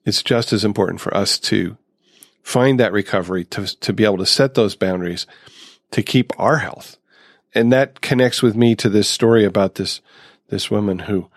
[0.06, 1.78] It's just as important for us to
[2.42, 5.28] find that recovery, to, to be able to set those boundaries,
[5.92, 6.98] to keep our health.
[7.54, 10.02] And that connects with me to this story about this,
[10.50, 11.30] this woman who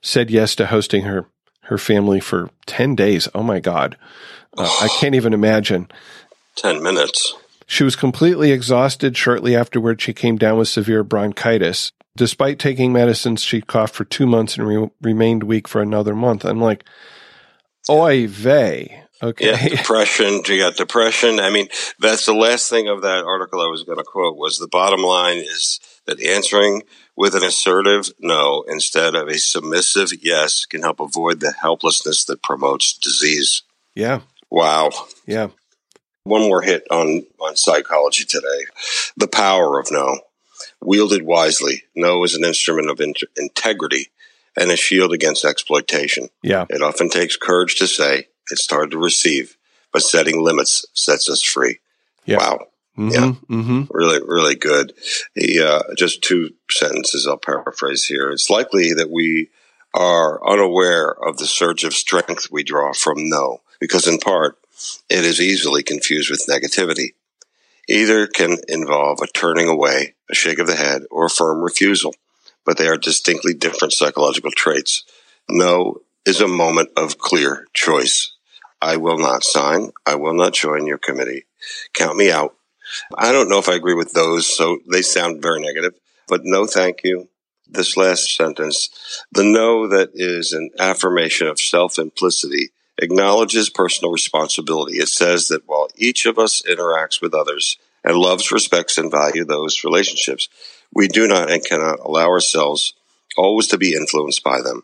[0.00, 1.26] said yes to hosting her,
[1.62, 3.28] her family for 10 days.
[3.34, 3.96] Oh my God.
[4.56, 5.88] Uh, I can't even imagine.
[6.56, 7.34] 10 minutes.
[7.66, 10.00] She was completely exhausted shortly afterward.
[10.00, 11.92] She came down with severe bronchitis.
[12.16, 16.44] Despite taking medicines, she coughed for two months and re- remained weak for another month.
[16.44, 16.84] I'm like,
[17.88, 19.04] oy vey.
[19.22, 19.50] Okay.
[19.50, 20.42] Yeah, depression.
[20.46, 21.40] You got depression.
[21.40, 24.58] I mean, that's the last thing of that article I was going to quote was
[24.58, 26.82] the bottom line is that answering
[27.16, 32.42] with an assertive no instead of a submissive yes can help avoid the helplessness that
[32.42, 33.62] promotes disease.
[33.94, 34.20] Yeah.
[34.50, 34.90] Wow.
[35.26, 35.48] Yeah.
[36.24, 38.64] One more hit on, on psychology today.
[39.16, 40.20] The power of no.
[40.80, 44.08] Wielded wisely, no is an instrument of in- integrity
[44.56, 46.28] and a shield against exploitation.
[46.42, 46.64] Yeah.
[46.70, 49.56] It often takes courage to say, it's hard to receive,
[49.92, 51.78] but setting limits sets us free.
[52.24, 52.38] Yeah.
[52.38, 52.66] Wow.
[52.96, 53.32] Mm-hmm, Yeah.
[53.50, 53.82] Mm-hmm.
[53.90, 54.94] Really, really good.
[55.34, 58.30] He, uh, just two sentences I'll paraphrase here.
[58.30, 59.50] It's likely that we
[59.92, 64.58] are unaware of the surge of strength we draw from no, because in part,
[65.08, 67.14] it is easily confused with negativity.
[67.88, 72.14] Either can involve a turning away, a shake of the head, or a firm refusal,
[72.64, 75.04] but they are distinctly different psychological traits.
[75.48, 78.32] No is a moment of clear choice.
[78.80, 79.92] I will not sign.
[80.06, 81.44] I will not join your committee.
[81.92, 82.54] Count me out.
[83.16, 85.94] I don't know if I agree with those, so they sound very negative,
[86.28, 87.28] but no thank you.
[87.66, 88.90] This last sentence,
[89.32, 94.98] the no that is an affirmation of self implicity acknowledges personal responsibility.
[94.98, 99.44] It says that while each of us interacts with others and loves, respects, and value
[99.44, 100.48] those relationships,
[100.92, 102.94] we do not and cannot allow ourselves
[103.36, 104.82] always to be influenced by them.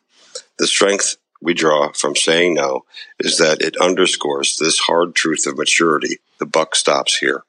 [0.58, 2.84] The strength we draw from saying no
[3.18, 6.18] is that it underscores this hard truth of maturity.
[6.38, 7.44] The buck stops here.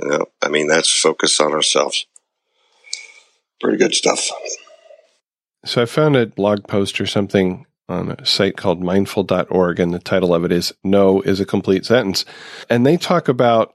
[0.00, 2.06] You know, I mean, that's focus on ourselves.
[3.60, 4.28] Pretty good stuff.
[5.64, 9.98] So I found a blog post or something on a site called mindful.org, and the
[9.98, 12.24] title of it is No is a Complete Sentence.
[12.68, 13.74] And they talk about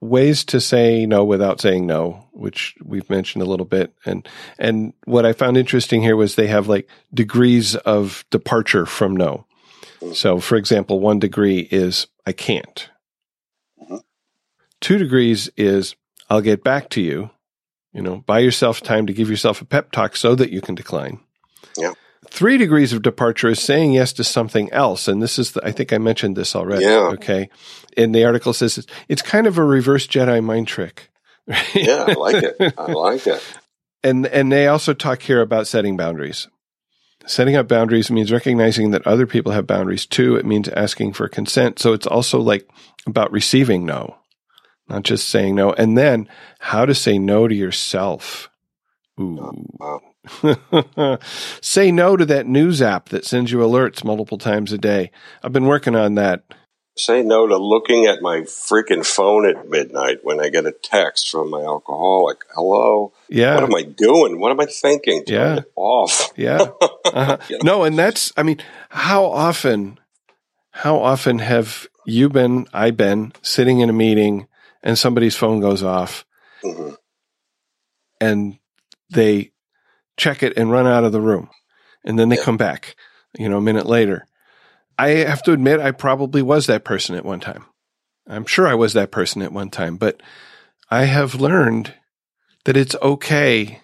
[0.00, 3.94] ways to say no without saying no, which we've mentioned a little bit.
[4.04, 4.26] And
[4.58, 9.46] and what I found interesting here was they have like degrees of departure from no.
[10.14, 12.88] So for example, one degree is I can't.
[14.80, 15.94] Two degrees is
[16.30, 17.30] I'll get back to you.
[17.92, 20.74] You know, buy yourself time to give yourself a pep talk so that you can
[20.74, 21.20] decline.
[21.76, 21.92] Yeah.
[22.30, 25.08] Three degrees of departure is saying yes to something else.
[25.08, 26.84] And this is, the, I think I mentioned this already.
[26.84, 27.10] Yeah.
[27.14, 27.50] Okay.
[27.96, 31.10] And the article says it's, it's kind of a reverse Jedi mind trick.
[31.74, 32.74] Yeah, I like it.
[32.78, 33.42] I like it.
[34.02, 36.48] And and they also talk here about setting boundaries.
[37.26, 40.36] Setting up boundaries means recognizing that other people have boundaries too.
[40.36, 41.78] It means asking for consent.
[41.78, 42.68] So it's also like
[43.06, 44.16] about receiving no,
[44.88, 45.72] not just saying no.
[45.72, 46.28] And then
[46.60, 48.48] how to say no to yourself.
[49.18, 49.66] Oh, Ooh.
[49.78, 50.00] Wow.
[51.60, 55.10] say no to that news app that sends you alerts multiple times a day.
[55.42, 56.44] I've been working on that.
[56.96, 61.30] Say no to looking at my freaking phone at midnight when I get a text
[61.30, 62.38] from my alcoholic.
[62.54, 63.12] Hello?
[63.28, 63.54] Yeah.
[63.54, 64.38] What am I doing?
[64.40, 65.24] What am I thinking?
[65.24, 65.62] Turn Yeah.
[65.76, 66.30] off.
[66.36, 66.66] Yeah.
[67.12, 67.38] Uh-huh.
[67.48, 67.78] You know?
[67.78, 68.58] No, and that's, I mean,
[68.90, 69.98] how often,
[70.70, 74.46] how often have you been, I been sitting in a meeting
[74.80, 76.24] and somebody's phone goes off
[76.62, 76.96] Mhm.
[78.20, 78.58] and
[79.10, 79.50] they
[80.20, 81.48] check it and run out of the room
[82.04, 82.44] and then they Yeah.
[82.44, 82.94] come back,
[83.38, 84.26] you know, a minute later.
[84.98, 87.64] I have to admit, I probably was that person at one time.
[88.28, 90.22] I'm sure I was that person at one time, but
[90.90, 91.94] I have learned
[92.64, 93.80] that it's okay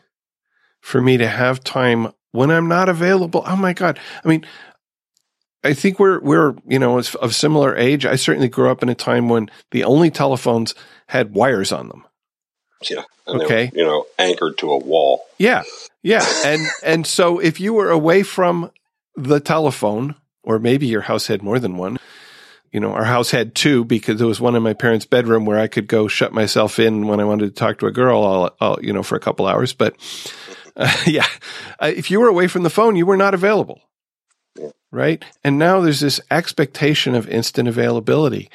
[0.80, 3.42] for me to have time when I'm not available.
[3.46, 3.98] Oh my God.
[4.24, 4.44] I mean,
[5.64, 8.04] I think we're, we're, you know, of similar age.
[8.06, 10.74] I certainly grew up in a time when the only telephones
[11.08, 12.04] had wires on them.
[12.88, 13.02] Yeah.
[13.26, 13.70] Okay.
[13.72, 15.25] were, you know, anchored to a wall.
[15.38, 15.62] Yeah.
[16.02, 16.24] Yeah.
[16.44, 18.70] And, and so if you were away from
[19.16, 21.98] the telephone, or maybe your house had more than one,
[22.72, 25.58] you know, our house had two because there was one in my parents' bedroom where
[25.58, 28.50] I could go shut myself in when I wanted to talk to a girl, all,
[28.60, 29.72] all you know, for a couple hours.
[29.72, 29.96] But
[30.76, 31.26] uh, yeah,
[31.80, 33.80] uh, if you were away from the phone, you were not available.
[34.58, 34.70] Yeah.
[34.90, 35.24] Right.
[35.42, 38.50] And now there's this expectation of instant availability.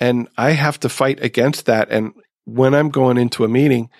[0.00, 1.90] And I have to fight against that.
[1.90, 2.12] And
[2.44, 3.90] when I'm going into a meeting,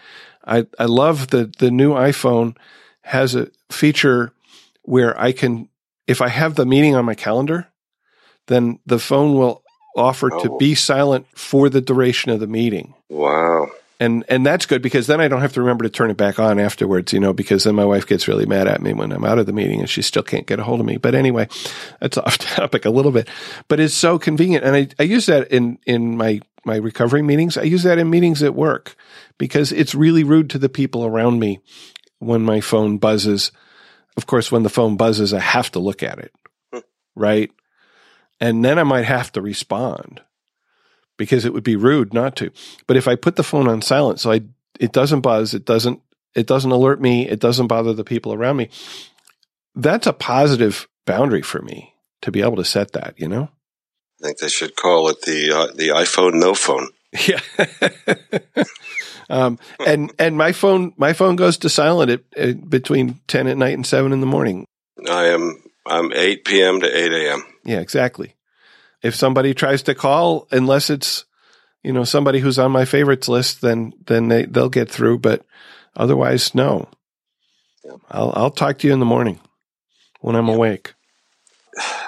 [0.45, 2.57] I, I love the, the new iPhone
[3.03, 4.33] has a feature
[4.83, 5.69] where I can,
[6.07, 7.69] if I have the meeting on my calendar,
[8.47, 9.63] then the phone will
[9.97, 10.59] offer to Oh.
[10.59, 12.95] be silent for the duration of the meeting.
[13.09, 13.69] Wow.
[14.01, 16.41] And and that's good because then I don't have to remember to turn it back
[16.41, 19.25] on afterwards, you know, because then my wife gets really mad at me when I'm
[19.25, 20.97] out of the meeting and she still can't get a hold of me.
[20.97, 21.47] But anyway,
[22.01, 23.29] that's off topic a little bit.
[23.69, 24.65] But it's so convenient.
[24.65, 27.57] And I, I use that in, in my my recovery meetings.
[27.57, 28.95] I use that in meetings at work
[29.39, 31.61] because it's really rude to the people around me
[32.19, 33.53] when my phone buzzes.
[34.17, 36.33] Of course, when the phone buzzes, I have to look at it.
[37.15, 37.51] Right.
[38.41, 40.21] And then I might have to respond
[41.17, 42.51] because it would be rude not to.
[42.87, 44.43] But if I put the phone on silent, so I
[44.81, 46.01] it doesn't buzz, it doesn't
[46.35, 48.71] it doesn't alert me, it doesn't bother the people around me.
[49.75, 53.51] That's a positive boundary for me to be able to set that, you know?
[54.23, 56.89] I think they should call it the uh, the iPhone no phone.
[57.29, 57.41] Yeah.
[59.29, 63.59] um, and and my phone my phone goes to silent at, at between ten at
[63.59, 64.65] night and seven in the morning.
[65.11, 66.81] I am I'm 8 p.m.
[66.81, 67.45] to 8 a.m.
[67.65, 68.35] Yeah, exactly.
[69.03, 71.25] If somebody tries to call, unless it's
[71.83, 75.19] you know somebody who's on my favorites list, then then they they'll get through.
[75.19, 75.45] But
[75.97, 76.89] otherwise, no.
[77.85, 77.97] Yeah.
[78.11, 79.41] I'll I'll talk to you in the morning
[80.21, 80.95] when I'm awake.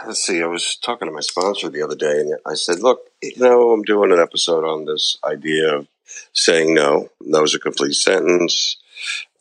[0.07, 0.43] Let's see.
[0.43, 3.71] I was talking to my sponsor the other day, and I said, "Look, you know,
[3.71, 5.89] I'm doing an episode on this idea of
[6.33, 7.09] saying no.
[7.21, 8.77] No is a complete sentence.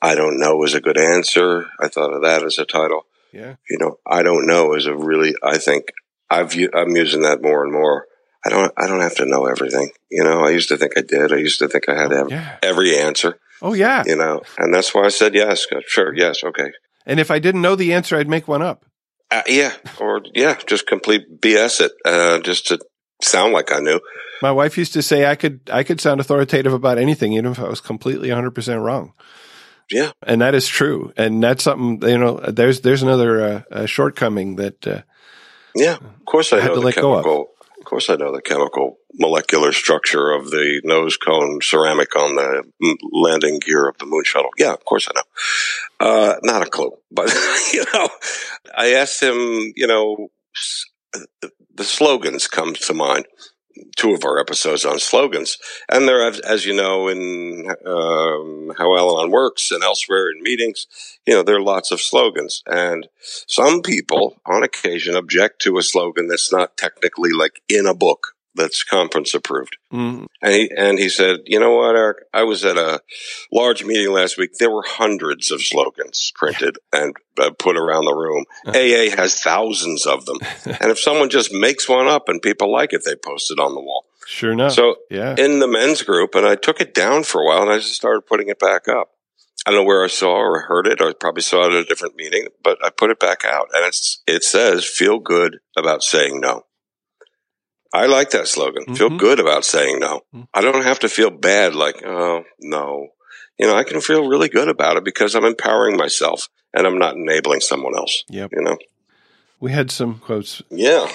[0.02, 1.68] I don't know is a good answer.
[1.80, 3.06] I thought of that as a title.
[3.32, 3.56] Yeah.
[3.70, 5.34] You know, I don't know is a really.
[5.44, 5.92] I think
[6.30, 8.08] I've I'm using that more and more.
[8.46, 9.92] I don't I don't have to know everything.
[10.10, 11.34] You know, I used to think I did.
[11.34, 12.58] I used to think I had to have Yeah.
[12.62, 13.38] every answer.
[13.62, 14.04] Oh yeah.
[14.06, 15.66] You know, and that's why I said yes.
[15.88, 16.72] Sure, yes, okay.
[17.06, 18.86] And if I didn't know the answer, I'd make one up.
[19.34, 22.80] Uh, yeah, or yeah, just complete BS it, uh, just to
[23.20, 24.00] sound like I knew.
[24.44, 27.60] My wife used to say I could I could sound authoritative about anything, even if
[27.60, 29.14] I was completely 100 percent wrong.
[29.90, 31.14] Yeah, and that is true.
[31.18, 32.38] And that's something you know.
[32.38, 35.02] There's there's another uh, uh, shortcoming that uh,
[35.76, 35.96] yeah.
[35.96, 37.48] Of course, I, I had to let go of.
[37.84, 42.64] Of course, I know the chemical molecular structure of the nose cone ceramic on the
[43.12, 44.52] landing gear of the moon shuttle.
[44.58, 46.08] Yeah, of course I know.
[46.08, 47.30] Uh, not a clue, but
[47.74, 48.08] you know,
[48.74, 49.74] I asked him.
[49.76, 50.30] You know,
[51.76, 53.26] the slogans come to mind.
[53.96, 55.58] Two of our episodes on slogans,
[55.90, 60.88] and there, as, you know, in um, how Al-Anon works and elsewhere in meetings,
[61.26, 65.84] you know, there are lots of slogans, and some people, on occasion, object to a
[65.84, 69.78] slogan that's not technically like in a book that's conference approved.
[69.92, 73.02] mm, And he, and he said, you know what, Eric, I was at a
[73.52, 74.52] large meeting last week.
[74.60, 78.46] There were hundreds of slogans printed and uh, put around the room.
[78.68, 80.38] AA has thousands of them.
[80.66, 83.74] and if someone just makes one up and people like it, they post it on
[83.76, 84.06] the wall.
[84.28, 87.46] sure enough, So yeah, in the men's group, and I took it down for a
[87.46, 89.10] while and I just started putting it back up.
[89.66, 91.80] I don't know where I saw or heard it, or I probably saw it at
[91.80, 95.60] a different meeting, but I put it back out and it's, it says, feel good
[95.78, 96.64] about saying no.
[97.94, 98.96] I like that slogan.
[98.96, 99.20] Feel Mhm.
[99.20, 100.22] good about saying no.
[100.36, 100.48] Mhm.
[100.54, 103.08] I don't have to feel bad like, oh, no.
[103.60, 106.98] You know, I can feel really good about it because I'm empowering myself and I'm
[106.98, 108.24] not enabling someone else.
[108.30, 108.50] Yep.
[108.54, 108.78] You know?
[109.60, 110.62] We had some quotes.
[110.72, 111.08] Yeah.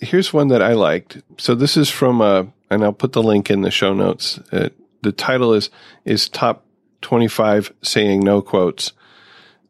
[0.00, 1.22] Here's one that I liked.
[1.38, 4.38] So this is from uh and I'll put the link in the show notes.
[4.52, 4.68] Uh,
[5.02, 5.70] the title is
[6.04, 6.64] is top
[7.02, 8.92] 25 saying no quotes.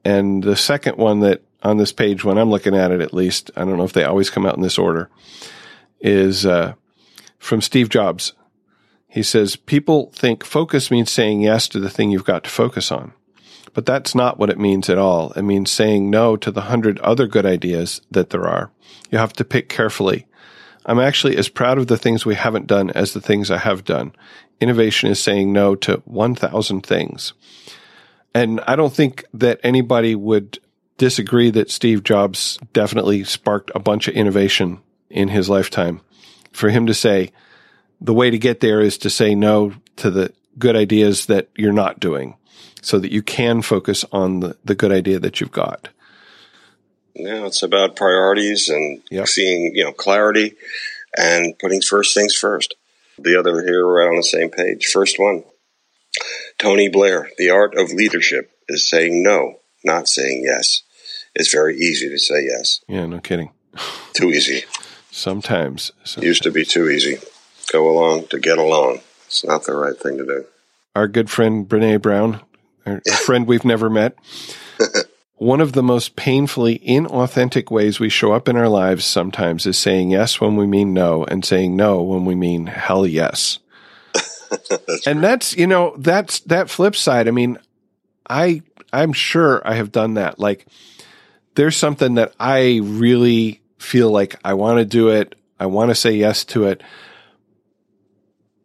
[0.05, 3.51] And the second one that on this page when I'm looking at it at least,
[3.57, 5.09] I don't know if they always come out in this order,
[6.01, 6.75] is uh,
[7.39, 8.33] from Steve Jobs.
[9.09, 12.93] He says, People think focus means saying yes to the thing you've got to focus
[12.93, 13.13] on.
[13.73, 15.33] But that's not what it means at all.
[15.33, 18.71] It means saying no to the hundred other good ideas that there are.
[19.11, 20.27] You have to pick carefully.
[20.87, 23.85] I'm actually as proud of the things we haven't done as the things I have
[23.85, 24.13] done.
[24.61, 27.33] Innovation is saying no to 1,000 things.
[28.35, 30.59] And I don't think that anybody would
[30.97, 34.81] disagree that Steve Jobs definitely sparked a bunch of innovation
[35.11, 36.01] in his lifetime.
[36.53, 37.33] For him to say
[38.01, 41.73] the way to get there is to say no to the good ideas that you're
[41.73, 42.37] not doing
[42.83, 45.91] so that you can focus on the, the good idea that you've got.
[47.15, 49.29] Yeah, it's about priorities and Yep.
[49.29, 50.55] seeing, you know, clarity
[51.17, 52.75] and putting first things first.
[53.19, 54.87] The other here, right on the same page.
[54.87, 55.45] First one
[56.59, 60.83] Tony Blair, The Art of Leadership is saying no, not saying yes.
[61.35, 62.81] It's very easy to say yes.
[62.89, 63.51] Yeah, no kidding.
[64.15, 64.65] Too easy.
[65.11, 65.93] Sometimes.
[66.05, 67.19] So Used to be too easy.
[67.73, 69.01] Go along to get along.
[69.27, 70.45] It's not the right thing to do.
[70.97, 72.41] our good friend Brene Brown,
[72.87, 74.17] a friend we've never met.
[75.37, 79.79] One of the most painfully inauthentic ways we show up in our lives sometimes is
[79.79, 83.59] saying yes when we mean no and saying no when we mean hell yes.
[85.07, 87.27] and that's, you know, that's that flip side.
[87.29, 87.59] I mean,
[88.29, 90.39] I I'm sure I have done that.
[90.39, 90.67] Like
[91.55, 95.35] there's something that I really feel like I want to do it.
[95.59, 96.83] I want to say yes to it.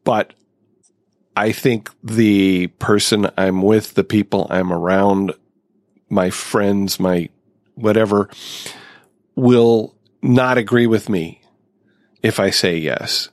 [0.04, 0.34] But
[1.36, 5.34] I think the person I'm with, the people I'm around,
[6.10, 7.30] my friends, my
[7.76, 8.30] whatever,
[9.36, 11.42] will not agree with me
[12.22, 13.30] if I say yes.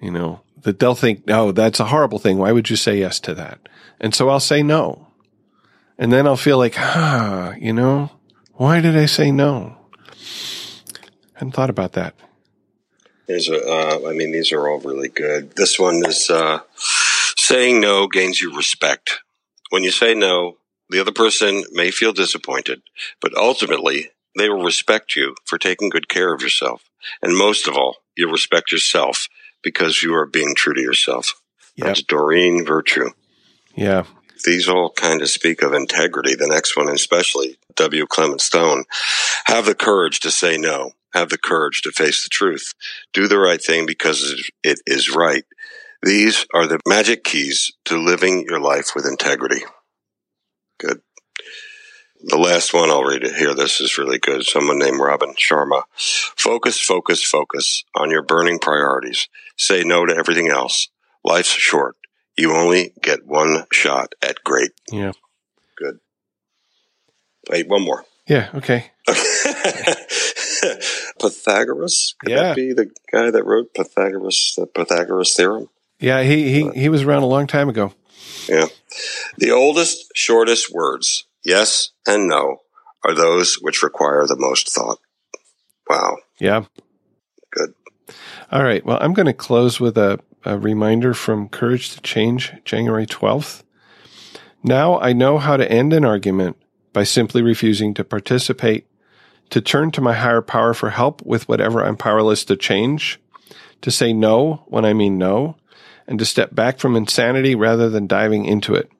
[0.00, 2.38] You know, that they'll think, no, that's a horrible thing.
[2.38, 3.68] Why would you say yes to that?
[4.00, 5.08] And so I'll say no.
[5.96, 8.10] And then I'll feel like, ah, you know,
[8.54, 9.76] why did I say no?
[11.38, 12.14] Hadn't thought about that.
[13.28, 15.52] There's a, uh, I mean, these are all really good.
[15.54, 16.62] This one is uh,
[17.36, 19.20] saying no gains you respect.
[19.70, 20.56] When you say no,
[20.90, 22.82] the other person may feel disappointed,
[23.20, 26.82] but ultimately they will respect you for taking good care of yourself.
[27.22, 29.28] And most of all, you'll respect yourself
[29.62, 31.40] because you are being true to yourself.
[31.76, 31.86] Yep.
[31.86, 33.10] That's Doreen Virtue.
[33.76, 34.06] Yeah.
[34.44, 36.34] These all kind of speak of integrity.
[36.34, 38.06] The next one, especially W.
[38.06, 38.86] Clement Stone,
[39.44, 40.94] have the courage to say no.
[41.14, 42.74] Have the courage to face the truth.
[43.12, 45.44] Do the right thing because it is right.
[46.02, 49.62] These are the magic keys to living your life with integrity.
[50.78, 51.00] Good.
[52.22, 53.54] The last one I'll read it here.
[53.54, 54.44] This is really good.
[54.44, 55.82] Someone named Robin Sharma.
[55.96, 59.28] Focus, focus, focus on your burning priorities.
[59.56, 60.88] Say no to everything else.
[61.24, 61.96] Life's short.
[62.36, 64.70] You only get one shot at great.
[64.90, 65.12] Yeah.
[65.76, 65.98] Good.
[67.50, 68.04] Wait, one more.
[68.28, 68.50] Yeah.
[68.54, 68.90] Okay.
[71.20, 72.14] Pythagoras?
[72.20, 72.42] Could Yeah.
[72.42, 75.68] that be the guy that wrote Pythagoras, the Pythagoras theorem?
[76.00, 76.22] Yeah.
[76.22, 77.92] He, he, he was around a long time ago.
[78.48, 78.66] Yeah.
[79.36, 82.58] The oldest, shortest words, yes and no,
[83.04, 84.98] are those which require the most thought.
[85.88, 86.16] Wow.
[86.40, 86.64] Yeah.
[87.52, 87.74] Good.
[88.50, 88.84] All right.
[88.84, 93.62] Well, I'm going to close with a, a reminder from Courage to Change, January 12th.
[94.62, 96.56] Now I know how to end an argument
[96.92, 98.86] by simply refusing to participate,
[99.50, 103.20] to turn to my higher power for help with whatever I'm powerless to change,
[103.82, 105.56] to say no when I mean no,
[106.06, 108.90] and to step back from insanity rather than diving into it.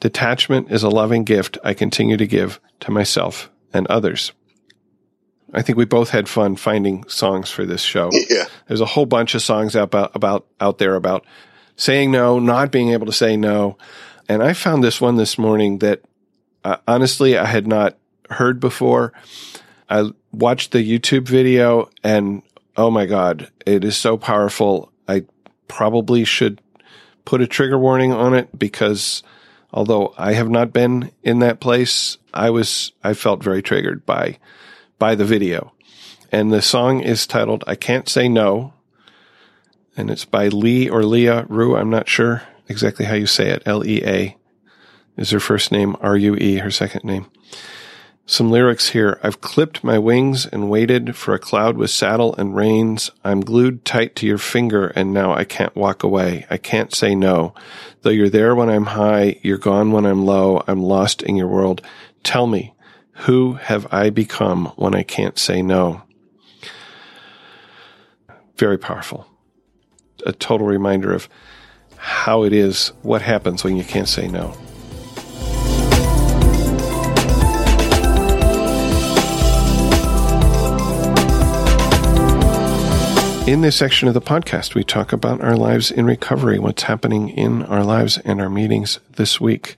[0.00, 4.32] Detachment is a loving gift I continue to give to myself and others.
[5.52, 8.10] I think we both had fun finding songs for this show.
[8.28, 8.44] Yeah.
[8.66, 11.24] There's a whole bunch of songs out about, about out there about
[11.76, 13.78] saying no, not being able to say no.
[14.28, 16.02] And I found this one this morning that
[16.64, 17.96] uh, honestly I had not
[18.30, 19.14] heard before.
[19.88, 22.42] I watched the YouTube video and
[22.76, 24.92] oh my God, it is so powerful.
[25.06, 25.24] I
[25.66, 26.60] probably should
[27.24, 29.22] put a trigger warning on it because
[29.72, 34.38] although I have not been in that place, I was, I felt very triggered by,
[34.98, 35.72] by the video.
[36.30, 38.74] And the song is titled I Can't Say No.
[39.96, 41.76] And it's by Lee or Leah Rue.
[41.76, 43.62] I'm not sure exactly how you say it.
[43.66, 44.36] L E A
[45.16, 47.26] is her first name, R U E, her second name.
[48.30, 49.18] Some lyrics here.
[49.22, 53.10] I've clipped my wings and waited for a cloud with saddle and reins.
[53.24, 56.44] I'm glued tight to your finger and now I can't walk away.
[56.50, 57.54] I can't say no.
[58.02, 60.62] Though you're there when I'm high, you're gone when I'm low.
[60.66, 61.80] I'm lost in your world.
[62.22, 62.74] Tell me,
[63.12, 66.02] who have I become when I can't say no?
[68.58, 69.26] Very powerful.
[70.26, 71.30] A total reminder of
[71.96, 74.54] how it is, what happens when you can't say no.
[83.48, 87.30] In this section of the podcast, we talk about our lives in recovery, what's happening
[87.30, 89.76] in our lives and our meetings this week.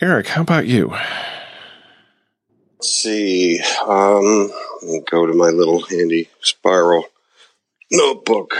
[0.00, 0.88] Eric, how about you?
[2.78, 3.60] Let's see.
[3.86, 4.50] Um,
[5.10, 7.04] go to my little handy spiral
[7.90, 8.56] notebook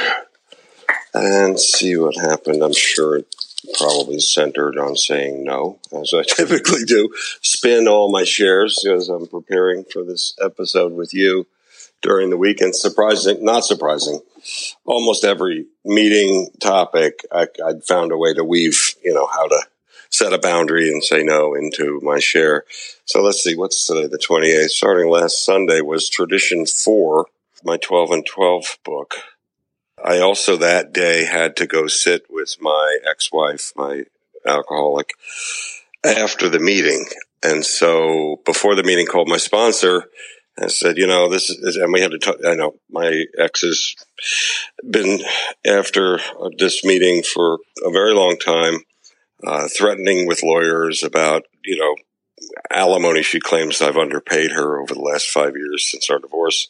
[1.14, 2.62] and see what happened.
[2.62, 3.35] I'm sure it
[3.78, 7.14] probably centered on saying no, as I typically do.
[7.41, 11.47] Spin all my shares as I'm preparing for this episode with you
[12.03, 12.61] during the week.
[12.61, 14.21] And Surprising, not surprising.
[14.85, 19.63] Almost every meeting topic, I, would found a way to weave, you know, how to
[20.11, 22.65] set a boundary and say no into my share.
[23.05, 24.71] So let's see, what's today, the 28th?
[24.71, 27.27] Starting last Sunday was Tradition 4,
[27.65, 29.15] my 12 and 12 book.
[30.03, 34.05] I also that day had to go sit with my ex-wife, my
[34.47, 35.11] alcoholic,
[36.05, 37.07] after the meeting.
[37.43, 40.07] And so before the meeting called my sponsor
[40.59, 42.37] I said, you know, this is, and we had to talk.
[42.47, 43.95] I know my ex has
[44.89, 45.21] been
[45.67, 46.19] after
[46.59, 48.81] this meeting for a very long time,
[49.47, 51.95] uh, threatening with lawyers about, you know,
[52.71, 53.23] alimony.
[53.23, 56.69] She claims I've underpaid her over the last five years since our divorce.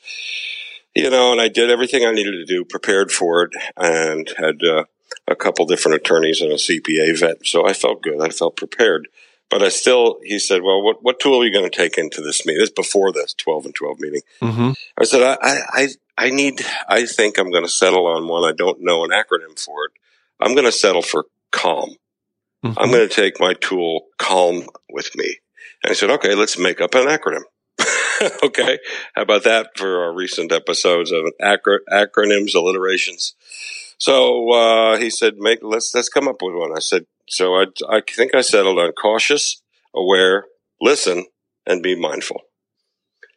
[0.94, 4.62] You know, and I did everything I needed to do, prepared for it, and had
[4.64, 4.84] uh,
[5.28, 7.46] a couple different attorneys and a CPA vet.
[7.46, 8.20] So I felt good.
[8.20, 9.08] I felt prepared.
[9.50, 12.20] But I still, he said, well, what, what tool are you going to take into
[12.20, 12.60] this meeting?
[12.60, 14.22] This before the 12 and 12 meeting.
[14.40, 14.70] Mm-hmm.
[14.98, 18.44] I said, I, I, I need, I think I'm going to settle on one.
[18.44, 19.92] I don't know an acronym for it.
[20.40, 21.96] I'm going to settle for calm.
[22.64, 22.78] Mm-hmm.
[22.78, 25.38] I'm going to take my tool calm with me.
[25.82, 27.42] And I said, okay, let's make up an acronym.
[28.42, 28.78] okay.
[29.14, 33.34] How about that for our recent episodes of acro- acronyms, alliterations?
[34.00, 36.72] So, uh, he said, make, let's, let's come up with one.
[36.74, 39.62] I said, so I, I think I settled on cautious,
[39.94, 40.46] aware,
[40.80, 41.26] listen,
[41.66, 42.40] and be mindful.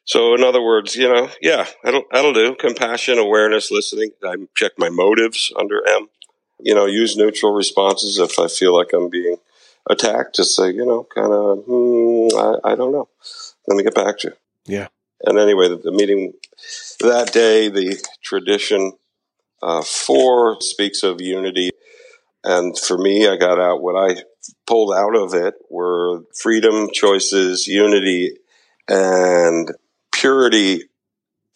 [0.05, 2.55] So in other words, you know, yeah, that'll, that'll do.
[2.55, 4.11] Compassion, awareness, listening.
[4.23, 6.07] I check my motives under M.
[6.59, 9.37] You know, use neutral responses if I feel like I'm being
[9.89, 10.35] attacked.
[10.35, 13.09] Just say, you know, kind of, hmm, I, I don't know.
[13.67, 14.33] Let me get back to you.
[14.65, 14.87] Yeah.
[15.25, 16.33] And anyway, the, the meeting
[17.01, 18.93] that day, the tradition
[19.63, 21.71] uh, four speaks of unity
[22.43, 24.21] and for me, I got out what I
[24.67, 28.37] pulled out of it were freedom, choices, unity,
[28.87, 29.71] and
[30.11, 30.83] purity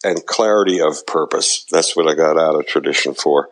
[0.02, 1.66] and clarity of purpose.
[1.70, 3.50] That's what I got out of tradition four.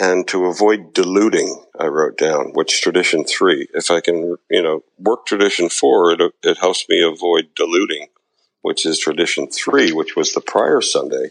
[0.00, 4.84] And to avoid diluting, I wrote down, which tradition three, if I can, you know,
[4.98, 8.08] work tradition four, it, it helps me avoid diluting,
[8.60, 11.30] which is tradition three, which was the prior Sunday.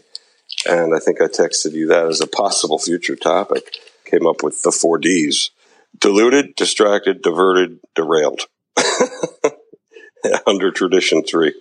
[0.66, 4.62] And I think I texted you that as a possible future topic came up with
[4.62, 5.50] the four Ds
[5.98, 8.42] diluted, distracted, diverted, derailed.
[10.46, 11.54] Under tradition three.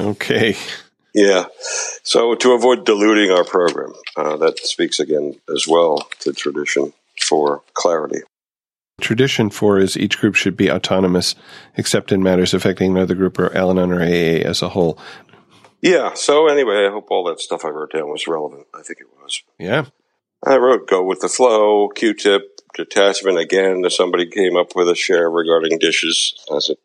[0.00, 0.56] Okay.
[1.14, 1.46] Yeah.
[2.02, 7.62] So to avoid diluting our program, uh, that speaks again as well to tradition for
[7.74, 8.20] clarity.
[9.00, 11.34] Tradition four is each group should be autonomous,
[11.76, 14.98] except in matters affecting another group or Al Anon or AA as a whole.
[15.82, 16.14] Yeah.
[16.14, 18.66] So anyway, I hope all that stuff I wrote down was relevant.
[18.74, 19.42] I think it was.
[19.58, 19.86] Yeah.
[20.44, 23.84] I wrote go with the flow, Q-tip, detachment again.
[23.90, 26.78] Somebody came up with a share regarding dishes, as it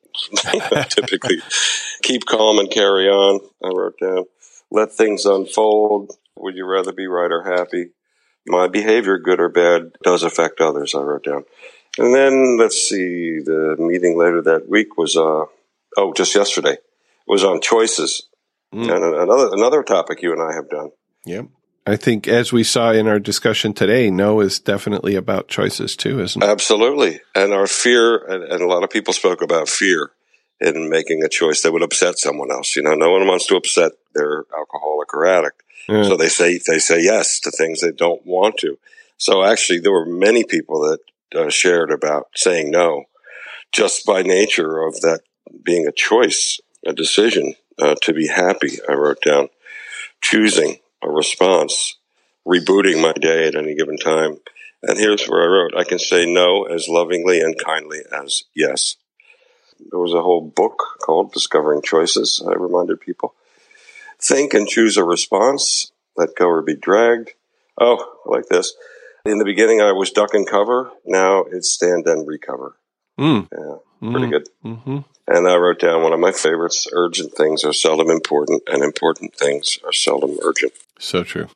[0.89, 1.38] typically
[2.04, 3.39] keep calm and carry on.
[3.64, 4.26] I wrote down
[4.72, 6.14] let things unfold.
[6.38, 7.91] Would you rather be right or happy?
[8.45, 10.95] My behavior, good or bad, does affect others.
[10.95, 11.43] I wrote down,
[11.98, 13.39] and then let's see.
[13.39, 15.45] The meeting later that week was uh
[15.98, 16.80] oh just yesterday It
[17.28, 18.28] was on choices,
[18.74, 18.82] mm.
[18.82, 20.89] and another another topic you and I have done.
[21.26, 21.47] Yep.
[21.86, 26.20] I think, as we saw in our discussion today, no is definitely about choices too,
[26.20, 26.45] isn't it?
[26.45, 27.22] Absolutely.
[27.34, 30.11] And our fear, and, and, a lot of people spoke about fear
[30.59, 32.76] in making a choice that would upset someone else.
[32.76, 35.63] You know, no one wants to upset their alcoholic or addict.
[35.88, 36.03] Yeah.
[36.03, 38.78] So they say, they say yes to things they don't want to.
[39.15, 40.99] So actually, there were many people that
[41.39, 43.05] uh, shared about saying no
[43.72, 45.22] just by nature of that
[45.63, 48.78] being a choice, a decision uh, to be happy.
[48.88, 49.49] I wrote down
[50.21, 51.95] choosing a response,
[52.47, 54.38] rebooting my day at any given time.
[54.84, 58.95] And here's where I wrote I can say no as lovingly and kindly as yes.
[59.91, 62.41] there was a whole book called Discovering Choices.
[62.47, 63.34] I reminded people
[64.19, 67.32] think and choose a response, let go or be dragged.
[67.80, 68.73] Oh, I like this.
[69.25, 70.91] In the beginning, I was duck and cover.
[71.05, 72.75] Now it's stand and recover.
[73.19, 73.47] Mm.
[73.51, 73.75] Yeah,
[74.11, 74.30] pretty Mm.
[74.30, 74.49] good.
[74.63, 74.97] hmm
[75.28, 79.36] And I wrote down one of my favorites urgent things are seldom important, and important
[79.36, 80.73] things are seldom urgent.
[80.99, 81.49] So true.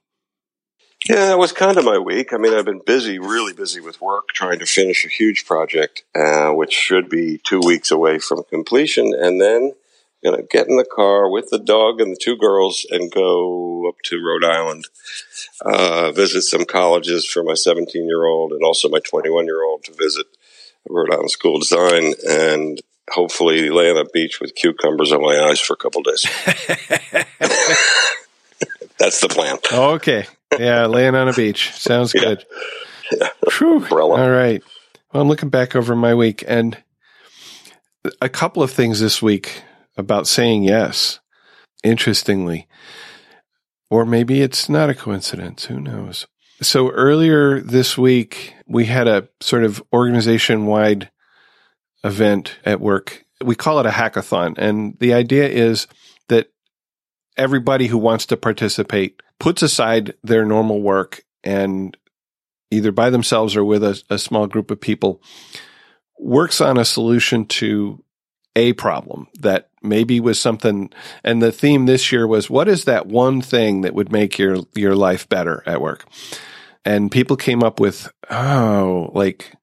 [1.10, 2.32] Yeah, that was kind of my week.
[2.32, 6.04] I mean, I've been busy, really busy with work, trying to finish a huge project,
[6.14, 9.74] uh, which should be two weeks away from completion, and then
[10.24, 13.96] gonna get in the car with the dog and the two girls and go up
[14.04, 14.86] to Rhode Island,
[15.66, 19.84] uh, visit some colleges for my 17 year old and also my 21 year old
[19.86, 20.28] to visit
[20.88, 22.80] Rhode Island School of Design and
[23.12, 26.26] hopefully lay on a beach with cucumbers on my eyes for a couple days.
[28.98, 29.58] That's the plan.
[29.72, 30.26] okay.
[30.60, 31.72] Yeah, laying on a beach.
[31.74, 32.22] Sounds Yeah.
[32.22, 32.46] good.
[33.12, 33.30] Yeah.
[33.50, 33.78] Phew.
[33.78, 34.22] Umbrella.
[34.22, 34.62] All right.
[35.12, 36.78] Well, I'm looking back over my week and
[38.22, 39.64] a couple of things this week
[39.98, 41.20] about saying yes,
[41.84, 42.68] interestingly.
[43.90, 45.66] Or maybe it's not a coincidence.
[45.66, 46.26] Who knows?
[46.62, 51.10] So earlier this week, we had a sort of organization wide
[52.04, 53.26] event at work.
[53.44, 54.58] We call it a hackathon.
[54.58, 55.88] And the idea is
[56.28, 56.52] that
[57.38, 61.98] everybody who wants to participate puts aside their normal work and
[62.70, 65.22] either by themselves or with a, a small group of people
[66.20, 68.04] works on a solution to
[68.56, 70.92] a problem that maybe was something
[71.24, 74.58] and the theme this year was what is that one thing that would make your
[74.76, 76.06] your life better at work
[76.84, 79.54] and people came up with oh like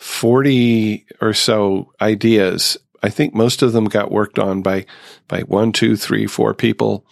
[0.00, 4.86] 40 or so ideas i think most of them got worked on by
[5.28, 7.04] by one two three four people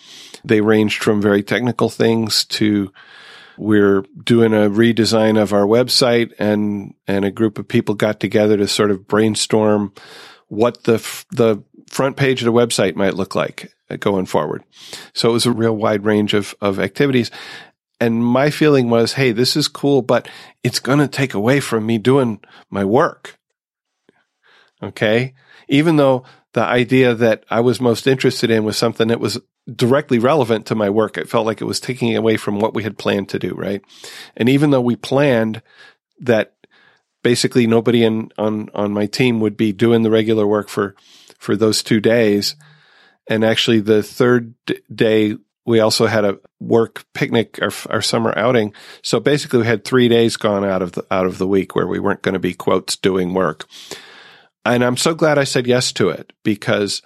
[0.42, 2.90] they ranged from very technical things to
[3.58, 8.56] we're doing a redesign of our website and and a group of people got together
[8.56, 9.92] to sort of brainstorm
[10.46, 14.62] what the f- the front page of the website might look like uh, going forward.
[15.12, 17.30] So it was a real wide range of of activities.
[18.00, 20.28] And my feeling was, hey, this is cool, but
[20.62, 22.40] it's going to take away from me doing
[22.70, 23.38] my work.
[24.82, 25.34] Okay.
[25.68, 29.38] Even though the idea that I was most interested in was something that was
[29.74, 32.84] directly relevant to my work, it felt like it was taking away from what we
[32.84, 33.54] had planned to do.
[33.54, 33.82] Right.
[34.36, 35.60] And even though we planned
[36.20, 36.54] that
[37.22, 40.94] basically nobody in, on, on my team would be doing the regular work for,
[41.38, 42.54] for those two days.
[43.28, 44.54] And actually the third
[44.94, 45.36] day,
[45.68, 48.72] we also had a work picnic, our, our summer outing.
[49.02, 51.86] So basically we had three days gone out of the, out of the week where
[51.86, 53.66] we weren't going to be quotes doing work.
[54.64, 57.02] And I'm so glad I said yes to it because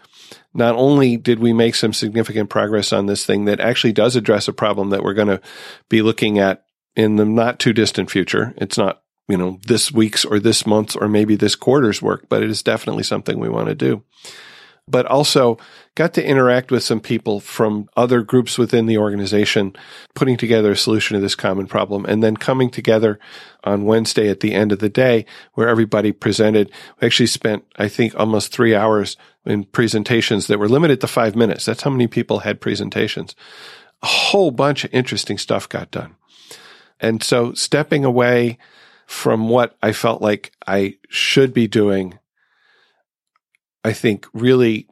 [0.54, 4.46] not only did we make some significant progress on this thing that actually does address
[4.46, 5.40] a problem that we're going to
[5.88, 8.54] be looking at in the not too distant future.
[8.58, 12.42] It's not, you know, this week's or this month's or maybe this quarter's work, but
[12.42, 14.04] it is definitely something we want to do.
[14.93, 15.59] But also
[15.95, 19.74] got to interact with some people from other groups within the organization,
[20.14, 23.18] putting together a solution to this common problem and then coming together
[23.64, 25.24] on Wednesday at the end of the day
[25.55, 26.70] where everybody presented.
[27.01, 31.34] We actually spent, I think, almost three hours in presentations that were limited to five
[31.34, 31.64] minutes.
[31.64, 33.34] That's how many people had presentations.
[34.03, 36.16] A whole bunch of interesting stuff got done.
[37.01, 38.59] And so stepping away
[39.07, 42.18] from what I felt like I should be doing,
[43.84, 44.88] I think really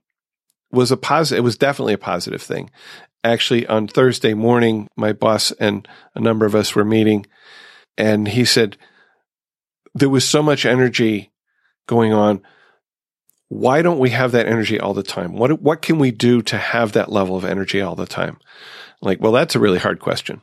[0.73, 1.39] was a positive.
[1.39, 2.71] It was definitely a positive thing.
[3.23, 7.27] Actually, on Thursday morning, my boss and a number of us were meeting
[7.99, 8.79] and he said,
[9.95, 11.31] there was so much energy
[11.87, 12.41] going on.
[13.49, 15.35] Why don't we have that energy all the time?
[15.35, 18.39] What, what can we do to have that level of energy all the time?
[19.03, 20.41] Like, well, that's a really hard question.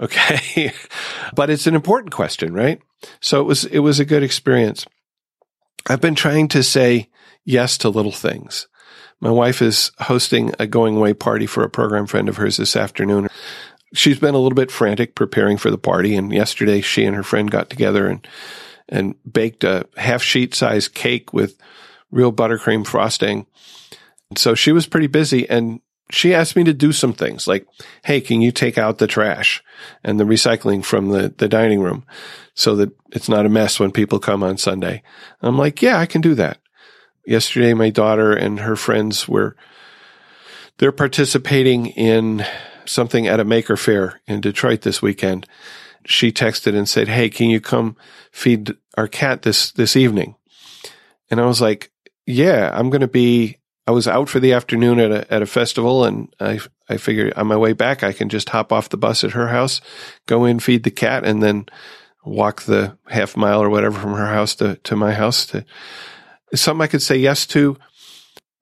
[0.00, 0.72] Okay.
[1.34, 2.80] but it's an important question, right?
[3.20, 4.86] So it was, it was a good experience.
[5.86, 7.08] I've been trying to say
[7.44, 8.68] yes to little things.
[9.20, 12.76] My wife is hosting a going away party for a program friend of hers this
[12.76, 13.28] afternoon.
[13.94, 16.14] She's been a little bit frantic preparing for the party.
[16.16, 18.26] And yesterday she and her friend got together and,
[18.88, 21.56] and baked a half sheet size cake with
[22.10, 23.46] real buttercream frosting.
[24.30, 25.80] And so she was pretty busy and
[26.10, 27.66] she asked me to do some things like,
[28.04, 29.62] Hey, can you take out the trash
[30.02, 32.04] and the recycling from the, the dining room
[32.54, 35.02] so that it's not a mess when people come on Sunday?
[35.40, 36.58] I'm like, yeah, I can do that.
[37.26, 39.56] Yesterday, my daughter and her friends were,
[40.78, 42.44] they're participating in
[42.84, 45.46] something at a maker fair in Detroit this weekend.
[46.06, 47.96] She texted and said, Hey, can you come
[48.30, 50.34] feed our cat this, this evening?
[51.30, 51.90] And I was like,
[52.26, 55.46] yeah, I'm going to be I was out for the afternoon at a at a
[55.46, 58.96] festival, and I I figured on my way back I can just hop off the
[58.96, 59.80] bus at her house,
[60.26, 61.66] go in, feed the cat, and then
[62.24, 65.46] walk the half mile or whatever from her house to to my house.
[65.46, 65.64] To
[66.54, 67.76] is something I could say yes to.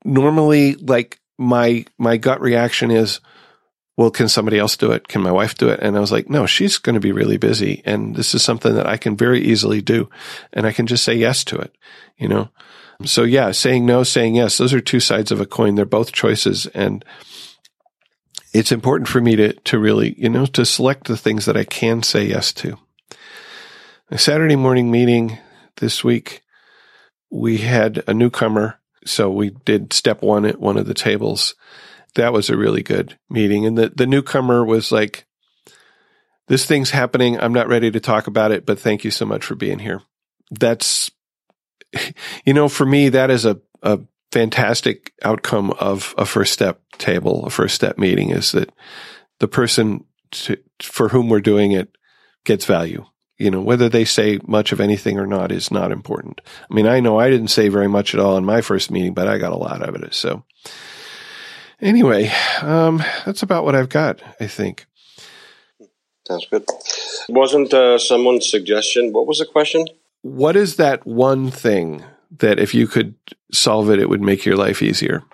[0.04, 3.20] Normally, like my my gut reaction is,
[3.96, 5.06] well, can somebody else do it?
[5.06, 5.80] Can my wife do it?
[5.80, 8.74] And I was like, no, she's going to be really busy, and this is something
[8.74, 10.10] that I can very easily do,
[10.52, 11.76] and I can just say yes to it.
[12.16, 12.48] You know,
[13.04, 15.74] so yeah, saying no, saying yes, those are two sides of a coin.
[15.74, 17.04] They're both choices, and
[18.52, 21.64] it's important for me to to really, you know, to select the things that I
[21.64, 22.78] can say yes to.
[24.10, 25.38] A Saturday morning meeting
[25.76, 26.42] this week,
[27.32, 28.78] we had a newcomer.
[29.04, 31.54] So we did step one at one of the tables.
[32.14, 33.66] That was a really good meeting.
[33.66, 35.26] And the, the newcomer was like,
[36.46, 37.40] this thing's happening.
[37.40, 40.02] I'm not ready to talk about it, but thank you so much for being here.
[40.50, 41.10] That's,
[42.44, 47.46] you know, for me, that is a, a fantastic outcome of a first step table,
[47.46, 48.70] a first step meeting is that
[49.40, 51.96] the person to, for whom we're doing it
[52.44, 53.06] gets value
[53.38, 56.40] you know, whether they say much of anything or not is not important.
[56.70, 59.14] I mean, I know I didn't say very much at all in my first meeting,
[59.14, 60.14] but I got a lot out of it.
[60.14, 60.44] So
[61.80, 62.30] anyway,
[62.60, 64.86] um, that's about what I've got, I think.
[66.26, 66.64] Sounds good.
[67.28, 69.12] Wasn't uh, someone's suggestion?
[69.12, 69.86] What was the question?
[70.22, 72.04] What is that one thing
[72.38, 73.16] that if you could
[73.52, 75.24] solve it, it would make your life easier?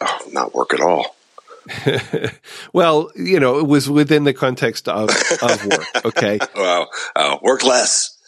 [0.00, 1.16] Oh, not work at all.
[2.72, 5.10] well, you know, it was within the context of,
[5.42, 5.86] of work.
[6.04, 6.38] Okay.
[6.56, 6.88] wow.
[7.14, 8.18] Oh, work less.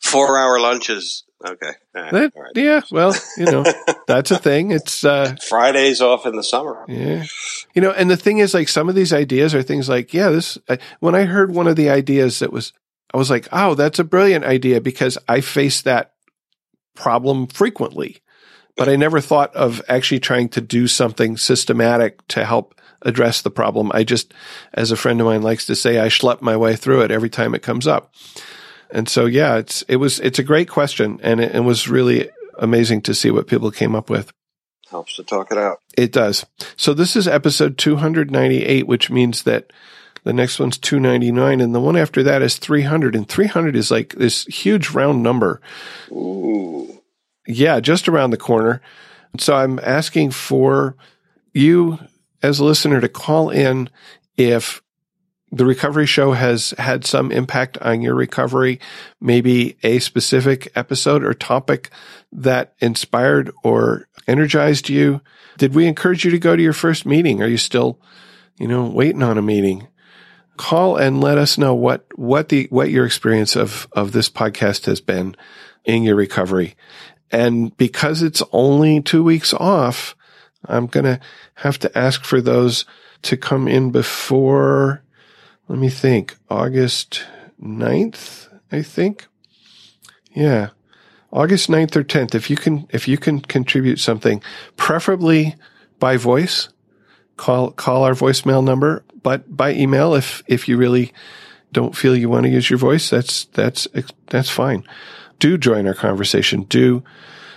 [0.00, 1.24] Four hour lunches.
[1.44, 1.72] Okay.
[1.92, 2.52] That, right.
[2.54, 2.80] Yeah.
[2.90, 3.64] Well, you know,
[4.06, 4.70] that's a thing.
[4.70, 6.84] It's uh, Fridays off in the summer.
[6.88, 7.24] Yeah.
[7.74, 10.30] You know, and the thing is, like, some of these ideas are things like, yeah,
[10.30, 12.72] this, I, when I heard one of the ideas that was,
[13.12, 16.12] I was like, oh, that's a brilliant idea because I face that
[16.94, 18.22] problem frequently
[18.76, 23.50] but I never thought of actually trying to do something systematic to help address the
[23.50, 23.90] problem.
[23.94, 24.34] I just,
[24.74, 27.30] as a friend of mine likes to say, I schlep my way through it every
[27.30, 28.12] time it comes up.
[28.90, 32.30] And so, yeah, it's, it was, it's a great question and it, it was really
[32.58, 34.32] amazing to see what people came up with.
[34.90, 35.80] Helps to talk it out.
[35.96, 36.46] It does.
[36.76, 39.72] So this is episode 298, which means that
[40.22, 44.14] the next one's 299 and the one after that is 300 and 300 is like
[44.14, 45.60] this huge round number.
[46.10, 46.95] Ooh.
[47.46, 48.80] Yeah, just around the corner.
[49.38, 50.96] So I'm asking for
[51.52, 51.98] you
[52.42, 53.88] as a listener to call in
[54.36, 54.82] if
[55.52, 58.80] the recovery show has had some impact on your recovery,
[59.20, 61.90] maybe a specific episode or topic
[62.32, 65.20] that inspired or energized you.
[65.56, 67.42] Did we encourage you to go to your first meeting?
[67.42, 68.00] Are you still,
[68.58, 69.86] you know, waiting on a meeting?
[70.56, 74.86] Call and let us know what, what the, what your experience of, of this podcast
[74.86, 75.36] has been
[75.84, 76.74] in your recovery.
[77.30, 80.14] And because it's only two weeks off,
[80.64, 81.20] I'm going to
[81.56, 82.84] have to ask for those
[83.22, 85.02] to come in before,
[85.68, 87.24] let me think, August
[87.60, 89.26] 9th, I think.
[90.32, 90.70] Yeah.
[91.32, 92.34] August 9th or 10th.
[92.34, 94.42] If you can, if you can contribute something,
[94.76, 95.56] preferably
[95.98, 96.68] by voice,
[97.36, 101.12] call, call our voicemail number, but by email if, if you really
[101.72, 103.88] don't feel you want to use your voice, that's, that's,
[104.26, 104.84] that's fine
[105.38, 106.62] do join our conversation.
[106.62, 107.02] Do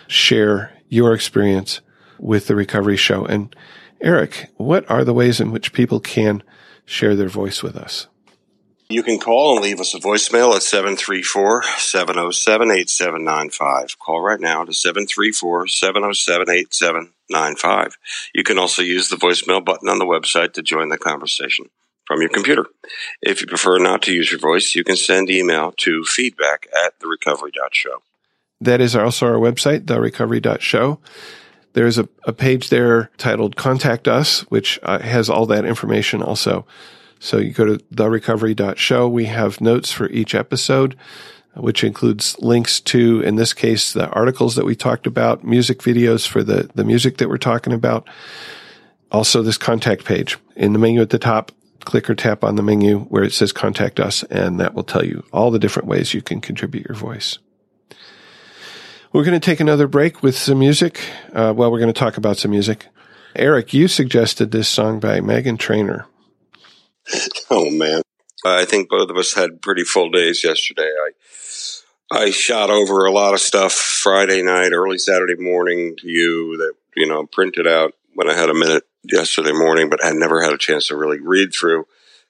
[0.07, 1.81] share your experience
[2.17, 3.25] with the recovery show.
[3.25, 3.55] And
[4.01, 6.43] Eric, what are the ways in which people can
[6.85, 8.07] share their voice with us?
[8.91, 13.99] You can call and leave us a voicemail at 734 707 8795.
[13.99, 17.97] Call right now to 734 707 8795.
[18.33, 21.69] You can also use the voicemail button on the website to join the conversation
[22.09, 22.65] from your computer.
[23.21, 26.99] If you prefer not to use your voice, you can send email to feedback at
[26.99, 28.01] therecovery.show.
[28.61, 30.99] That is also our website, therecovery.show.
[31.73, 36.65] There's a, a page there titled Contact Us, which uh, has all that information also.
[37.19, 39.07] So you go to therecovery.show.
[39.07, 40.97] We have notes for each episode,
[41.55, 46.27] which includes links to, in this case, the articles that we talked about, music videos
[46.27, 48.09] for the, the music that we're talking about.
[49.11, 50.39] Also, this contact page.
[50.55, 51.51] In the menu at the top,
[51.85, 55.05] click or tap on the menu where it says contact us, and that will tell
[55.05, 57.37] you all the different ways you can contribute your voice.
[59.11, 61.01] We're going to take another break with some music.
[61.33, 62.87] Uh, well, we're going to talk about some music.
[63.35, 66.05] Eric, you suggested this song by Meghan Trainor.
[67.51, 68.03] Oh man,
[68.45, 70.83] I think both of us had pretty full days yesterday.
[70.83, 71.11] I
[72.11, 76.73] I shot over a lot of stuff Friday night, early Saturday morning to you that
[76.95, 80.53] you know printed out when I had a minute yesterday morning, but had never had
[80.53, 81.85] a chance to really read through.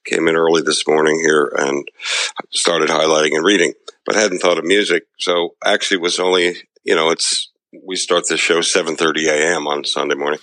[0.05, 1.88] Came in early this morning here and
[2.51, 3.74] started highlighting and reading,
[4.05, 5.03] but hadn't thought of music.
[5.17, 7.49] So actually was only, you know, it's
[7.86, 9.67] we start the show 7:30 a.m.
[9.67, 10.39] on Sunday morning.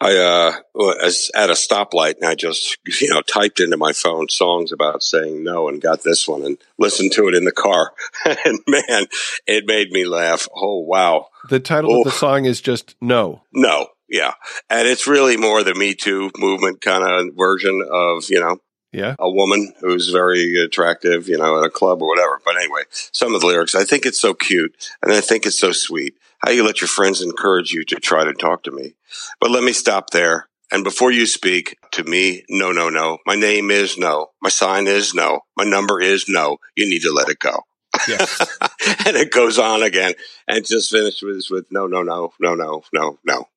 [0.00, 4.28] I uh, was at a stoplight and I just you know typed into my phone
[4.28, 7.92] songs about saying no and got this one and listened to it in the car.
[8.24, 9.06] and man,
[9.46, 10.48] it made me laugh.
[10.54, 11.28] Oh wow!
[11.48, 11.98] The title oh.
[12.00, 13.42] of the song is just no.
[13.52, 14.34] No, yeah,
[14.70, 18.58] and it's really more the Me Too movement kind of version of you know
[18.92, 19.16] yeah.
[19.18, 22.40] A woman who's very attractive, you know, at a club or whatever.
[22.44, 25.58] But anyway, some of the lyrics, I think it's so cute and I think it's
[25.58, 28.94] so sweet how you let your friends encourage you to try to talk to me.
[29.40, 30.48] But let me stop there.
[30.70, 33.18] And before you speak to me, no, no, no.
[33.26, 34.28] My name is no.
[34.42, 35.40] My sign is no.
[35.56, 36.58] My number is no.
[36.76, 37.60] You need to let it go.
[38.08, 38.40] Yes.
[39.06, 40.14] and it goes on again
[40.48, 43.48] and just finishes with no, no, no, no, no, no, no.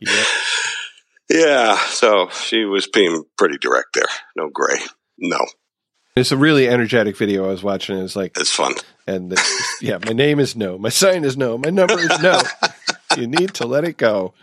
[0.00, 0.26] Yep.
[1.28, 4.04] Yeah, so she was being pretty direct there.
[4.36, 4.78] No gray.
[5.18, 5.40] No.
[6.14, 7.98] It's a really energetic video I was watching.
[7.98, 8.74] It's like it's fun.
[9.06, 9.36] And
[9.80, 10.78] yeah, my name is no.
[10.78, 11.58] My sign is no.
[11.58, 12.40] My number is no.
[13.16, 14.34] you need to let it go.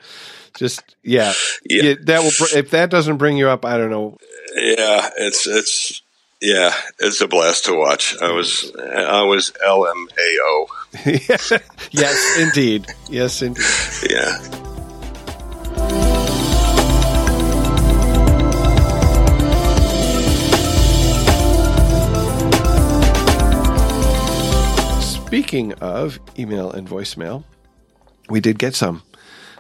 [0.56, 1.34] Just yeah,
[1.66, 1.96] yeah.
[2.04, 4.18] that will if that doesn't bring you up, I don't know.
[4.56, 6.04] Yeah, it's it's
[6.40, 8.22] yeah, it's a blast to watch.
[8.22, 10.68] I was I was LMAO.
[11.92, 12.86] yes, indeed.
[13.10, 13.66] Yes, indeed.
[14.12, 14.73] Yeah.
[25.34, 27.44] Speaking of email and voicemail,
[28.30, 29.02] we did get some.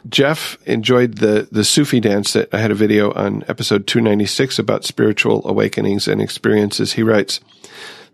[0.08, 4.86] Jeff enjoyed the the Sufi dance that I had a video on episode 296 about
[4.86, 6.94] spiritual awakenings and experiences.
[6.94, 7.40] He writes,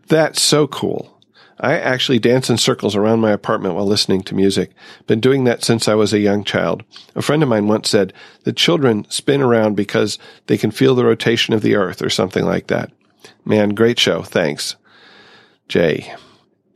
[0.07, 1.20] "That's so cool.
[1.60, 4.72] I actually dance in circles around my apartment while listening to music.
[5.05, 6.86] Been doing that since I was a young child.
[7.14, 8.14] A friend of mine once said
[8.45, 12.45] the children spin around because they can feel the rotation of the earth or something
[12.45, 12.93] like that.
[13.43, 14.22] Man, great show.
[14.22, 14.78] Thanks.
[15.68, 16.16] Jay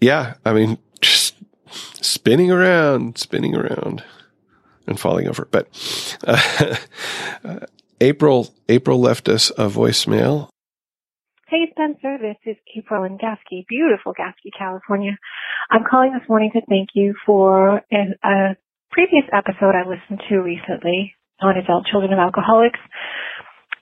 [0.04, 1.36] yeah, I mean, just
[1.72, 4.04] spinning around, spinning around,
[4.86, 5.47] and falling over.
[5.49, 5.68] But
[6.28, 6.76] uh,
[8.01, 10.49] April, April left us a voicemail.
[11.47, 15.18] Hey Spencer, this is April in Gasky, beautiful Gasky, California.
[15.70, 18.58] I'm calling this morning to thank you for a
[18.91, 22.80] previous episode I listened to recently on adult children of alcoholics.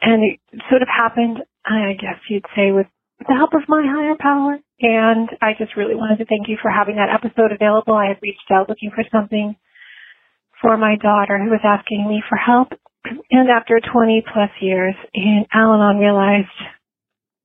[0.01, 2.87] And it sort of happened, I guess you'd say, with
[3.27, 4.57] the help of my higher power.
[4.81, 7.93] And I just really wanted to thank you for having that episode available.
[7.93, 9.55] I had reached out looking for something
[10.61, 12.73] for my daughter who was asking me for help.
[13.31, 16.53] And after 20 plus years in Al-Anon realized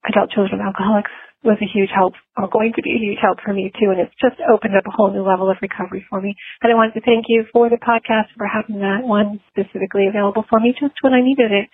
[0.04, 1.10] adult children of alcoholics
[1.44, 3.88] was a huge help or going to be a huge help for me too.
[3.88, 6.34] And it's just opened up a whole new level of recovery for me.
[6.60, 10.44] And I wanted to thank you for the podcast for having that one specifically available
[10.48, 11.68] for me just when I needed it.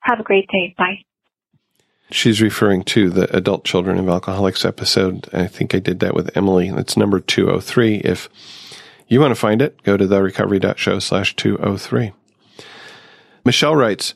[0.00, 0.74] Have a great day.
[0.76, 1.06] Bye
[2.14, 5.28] she's referring to the adult children of alcoholics episode.
[5.32, 6.68] I think I did that with Emily.
[6.68, 7.96] It's number 203.
[7.96, 8.28] If
[9.08, 12.12] you want to find it, go to therecovery.show slash 203.
[13.44, 14.14] Michelle writes,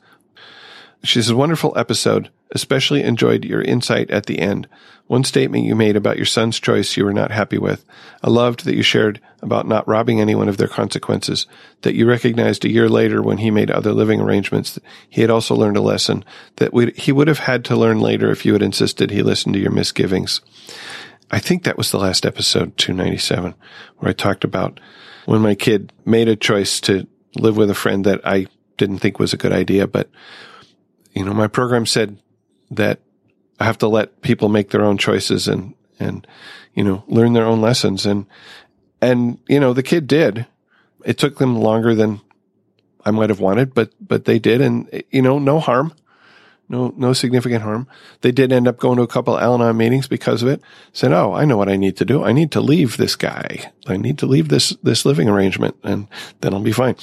[1.03, 2.31] she says, wonderful episode.
[2.53, 4.69] Especially enjoyed your insight at the end.
[5.09, 7.85] One statement you made about your son's choice you were not happy with.
[8.23, 11.47] I loved that you shared about not robbing anyone of their consequences,
[11.83, 14.79] that you recognized a year later when he made other living arrangements
[15.09, 16.25] he had also learned a lesson
[16.57, 19.61] that he would have had to learn later if you had insisted he listened to
[19.61, 20.41] your misgivings.
[21.31, 23.55] I think that was the last episode, 297,
[23.99, 24.81] where I talked about
[25.27, 29.19] when my kid made a choice to live with a friend that I didn't think
[29.19, 30.09] was a good idea, but
[31.17, 32.19] you know, my program said
[32.71, 33.01] that
[33.59, 36.27] I have to let people make their own choices and, and,
[36.75, 38.05] you know, learn their own lessons.
[38.05, 38.27] And,
[39.01, 40.47] and, you know, the kid did.
[41.07, 42.21] It took them longer than
[43.03, 44.61] I might have wanted, but, but they did.
[44.61, 45.95] And, you know, no harm.
[46.69, 47.87] No, no significant harm.
[48.23, 50.61] They did end up going to a couple Al-Anon meetings because of it.
[50.93, 52.25] Said, "Oh, I know what I need to do.
[52.25, 53.71] I need to leave this guy.
[53.87, 56.09] I need to leave this this living arrangement, and
[56.41, 56.97] then I'll be fine."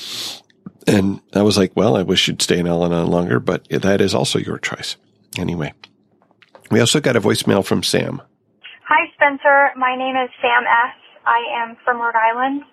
[0.87, 4.13] And I was like, "Well, I wish you'd stay in Al-Anon longer, but that is
[4.13, 4.97] also your choice."
[5.37, 5.73] Anyway,
[6.71, 8.21] we also got a voicemail from Sam.
[8.87, 9.71] Hi, Spencer.
[9.77, 10.95] My name is Sam S.
[11.25, 12.63] I am from Rhode Island.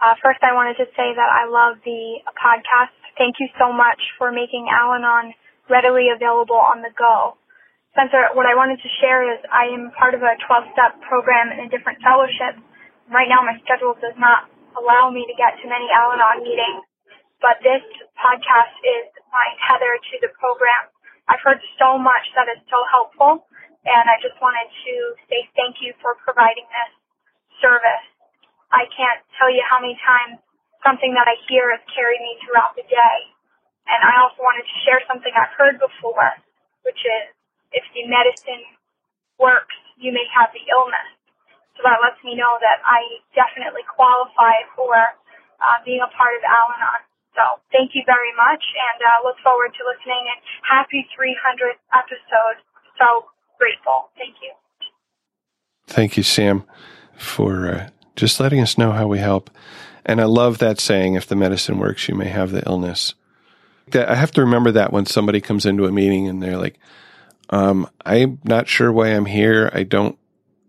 [0.00, 2.92] Uh, first, I wanted to say that I love the podcast.
[3.16, 5.32] Thank you so much for making Al Anon
[5.70, 7.40] readily available on the go.
[7.96, 11.48] Spencer, what I wanted to share is I am part of a 12 step program
[11.48, 12.60] in a different fellowship.
[13.08, 16.84] Right now, my schedule does not allow me to get to many Al Anon meetings,
[17.40, 17.84] but this
[18.16, 20.88] podcast is my tether to the program.
[21.28, 23.44] I've heard so much that is so helpful,
[23.84, 24.94] and I just wanted to
[25.28, 26.92] say thank you for providing this
[27.60, 28.06] service.
[28.70, 30.42] I can't tell you how many times
[30.82, 33.18] something that I hear has carried me throughout the day.
[33.86, 36.30] And I also wanted to share something I've heard before,
[36.82, 37.24] which is
[37.70, 38.66] if the medicine
[39.38, 41.10] works, you may have the illness.
[41.78, 46.42] So that lets me know that I definitely qualify for uh, being a part of
[46.42, 47.02] Al-Anon.
[47.36, 52.64] So thank you very much and uh, look forward to listening and happy 300th episode.
[52.96, 53.28] So
[53.60, 54.08] grateful.
[54.16, 54.52] Thank you.
[55.86, 56.64] Thank you, Sam,
[57.16, 59.50] for uh, just letting us know how we help.
[60.04, 63.14] And I love that saying, if the medicine works, you may have the illness.
[63.92, 66.78] I have to remember that when somebody comes into a meeting and they're like,
[67.50, 69.70] um, I'm not sure why I'm here.
[69.72, 70.18] I don't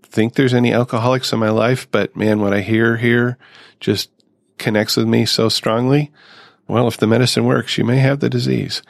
[0.03, 3.37] think there's any alcoholics in my life, but man, what I hear here
[3.79, 4.09] just
[4.57, 6.11] connects with me so strongly.
[6.67, 8.81] Well, if the medicine works, you may have the disease.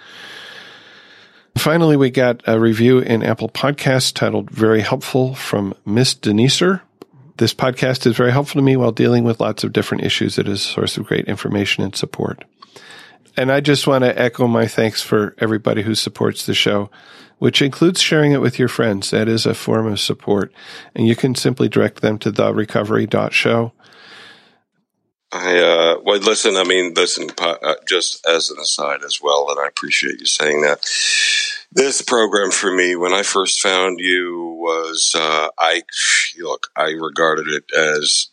[1.58, 6.82] Finally, we got a review in Apple Podcasts titled Very Helpful from Miss Deniser.
[7.38, 10.38] This podcast is very helpful to me while dealing with lots of different issues.
[10.38, 12.44] It is a source of great information and support.
[13.36, 16.90] And I just want to echo my thanks for everybody who supports the show,
[17.38, 19.12] which includes sharing it with your friends.
[19.12, 20.52] That is a form of support.
[20.96, 23.72] And you can simply direct them to therecovery.show.
[25.32, 29.60] I, uh, well, listen, I mean, listen, uh, just as an aside as well, and
[29.60, 30.86] I appreciate you saying that.
[31.72, 35.84] This program for me, when I first found you, was, uh, I,
[36.40, 38.30] look, I regarded it as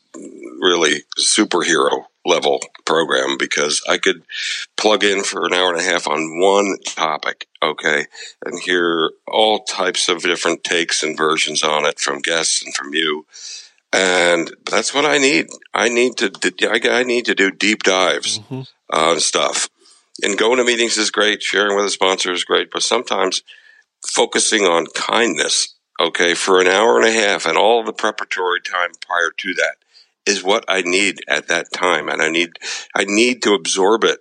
[0.61, 4.22] really superhero level program because I could
[4.76, 8.07] plug in for an hour and a half on one topic, okay,
[8.45, 12.95] and hear all types of different takes and versions on it from guests and from
[12.95, 13.26] you.
[13.95, 15.47] And that's what I need.
[15.72, 16.32] I need to,
[16.90, 18.62] I need to do deep dives mm-hmm.
[18.92, 19.68] on stuff.
[20.20, 21.42] And going to meetings is great.
[21.42, 23.42] Sharing with a sponsor is great, but sometimes
[24.05, 28.90] focusing on kindness, okay, for an hour and a half and all the preparatory time
[29.07, 29.76] prior to that
[30.26, 32.09] is what I need at that time.
[32.09, 32.51] And I need,
[32.97, 34.18] I need to absorb it.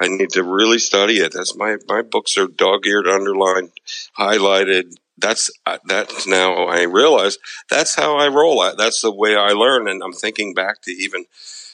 [0.00, 1.32] I need to really study it.
[1.32, 3.72] That's my, my books are dog eared, underlined,
[4.16, 4.94] highlighted.
[5.18, 7.38] That's, uh, that's now I realize
[7.70, 8.62] that's how I roll.
[8.76, 9.88] That's the way I learn.
[9.88, 11.24] And I'm thinking back to even,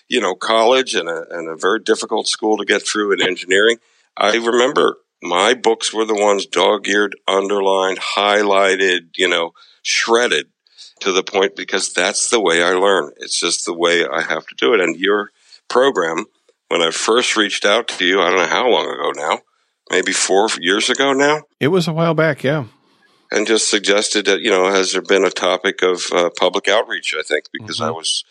[0.09, 3.79] you know, college and a, and a very difficult school to get through in engineering.
[4.17, 10.49] I remember my books were the ones dog eared, underlined, highlighted, you know, shredded
[11.01, 13.13] to the point because that's the way I learn.
[13.19, 14.81] It's just the way I have to do it.
[14.81, 15.31] And your
[15.69, 16.27] program,
[16.69, 19.41] when I first reached out to you, I don't know how long ago now,
[19.91, 21.43] maybe four years ago now.
[21.61, 22.67] It was a while back, yeah.
[23.33, 27.15] And just suggested that, you know, has there been a topic of uh, public outreach?
[27.19, 27.89] I think because mm-hmm.
[27.89, 28.25] I was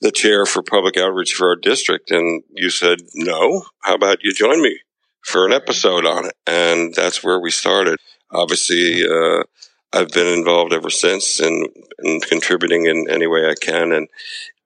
[0.00, 2.10] the chair for public outreach for our district.
[2.10, 4.80] And you said, no, how about you join me
[5.22, 6.34] for an episode on it?
[6.48, 7.98] And that's where we started.
[8.32, 9.44] Obviously, uh,
[9.92, 13.92] I've been involved ever since and, and contributing in any way I can.
[13.92, 14.08] And,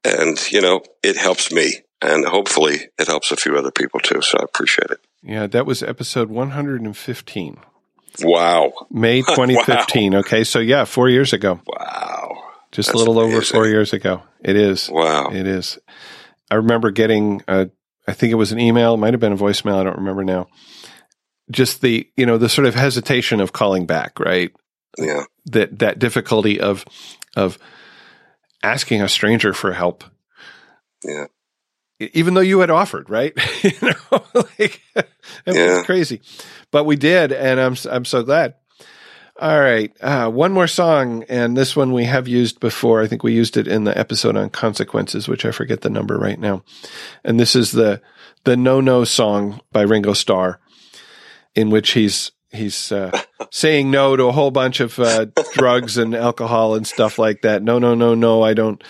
[0.02, 4.22] and, you know, it helps me and hopefully it helps a few other people too.
[4.22, 5.00] So I appreciate it.
[5.22, 5.46] Yeah.
[5.46, 7.58] That was episode 115.
[8.22, 8.72] Wow.
[8.90, 10.12] May 2015.
[10.14, 10.18] wow.
[10.20, 10.44] Okay.
[10.44, 11.60] So yeah, four years ago.
[11.66, 12.30] Wow.
[12.72, 13.36] Just That's a little amazing.
[13.36, 14.22] over four years ago.
[14.40, 14.90] It is.
[14.90, 15.30] Wow.
[15.30, 15.78] It is.
[16.50, 17.70] I remember getting a,
[18.06, 19.78] I think it was an email, it might have been a voicemail.
[19.78, 20.48] I don't remember now.
[21.50, 24.50] Just the, you know, the sort of hesitation of calling back, right?
[24.98, 26.84] yeah that that difficulty of
[27.36, 27.58] of
[28.62, 30.04] asking a stranger for help
[31.02, 31.26] yeah
[32.12, 33.32] even though you had offered right
[33.62, 35.06] you know like it
[35.46, 35.76] yeah.
[35.76, 36.20] was crazy
[36.70, 38.54] but we did and i'm i'm so glad
[39.40, 43.22] all right uh, one more song and this one we have used before i think
[43.22, 46.62] we used it in the episode on consequences which i forget the number right now
[47.24, 48.00] and this is the
[48.44, 50.60] the no no song by ringo starr
[51.54, 53.10] in which he's he's uh,
[53.50, 57.62] saying no to a whole bunch of uh, drugs and alcohol and stuff like that.
[57.62, 58.42] No, no, no, no.
[58.42, 58.82] I don't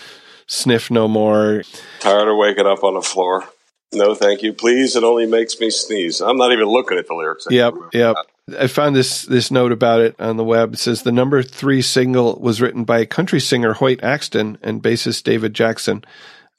[0.46, 1.62] sniff no more.
[2.00, 3.44] Tired of waking up on the floor.
[3.92, 4.52] No, thank you.
[4.52, 6.20] Please, it only makes me sneeze.
[6.20, 7.46] I'm not even looking at the lyrics.
[7.48, 8.16] Yep, yep.
[8.58, 10.74] I found this this note about it on the web.
[10.74, 15.22] It says the number three single was written by country singer Hoyt Axton and bassist
[15.22, 16.04] David Jackson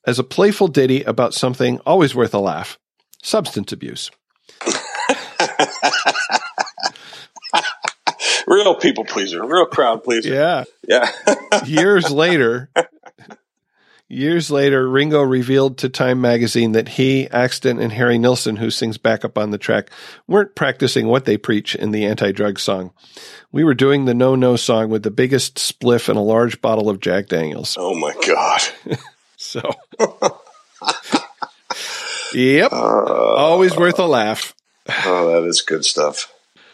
[0.05, 2.79] as a playful ditty about something always worth a laugh:
[3.21, 4.09] substance abuse.
[8.47, 10.33] real people pleaser, real crowd pleaser.
[10.33, 10.63] Yeah.
[10.87, 11.11] Yeah.
[11.65, 12.69] years later,
[14.07, 18.97] years later, Ringo revealed to Time magazine that he, Axton, and Harry Nilsson, who sings
[18.97, 19.89] backup on the track,
[20.27, 22.91] weren't practicing what they preach in the anti drug song.
[23.51, 26.89] We were doing the no no song with the biggest spliff and a large bottle
[26.89, 27.77] of Jack Daniels.
[27.79, 28.61] Oh my God.
[29.37, 29.61] so.
[32.33, 32.71] yep.
[32.71, 34.53] Uh, Always worth a laugh.
[35.05, 36.31] Oh, that is good stuff.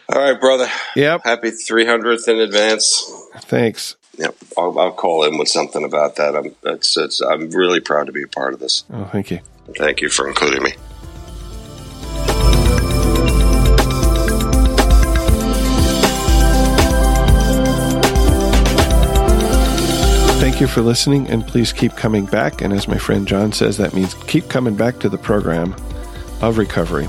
[0.08, 0.68] All right, brother.
[0.96, 1.22] Yep.
[1.24, 3.10] Happy 300th in advance.
[3.38, 3.96] Thanks.
[4.18, 4.36] Yep.
[4.58, 6.36] I'll, I'll call in with something about that.
[6.36, 8.84] I'm, it's, it's, I'm really proud to be a part of this.
[8.92, 9.40] Oh, thank you.
[9.76, 10.74] Thank you for including me.
[20.40, 22.62] Thank you for listening, and please keep coming back.
[22.62, 25.74] And as my friend John says, that means keep coming back to the program
[26.40, 27.08] of recovery.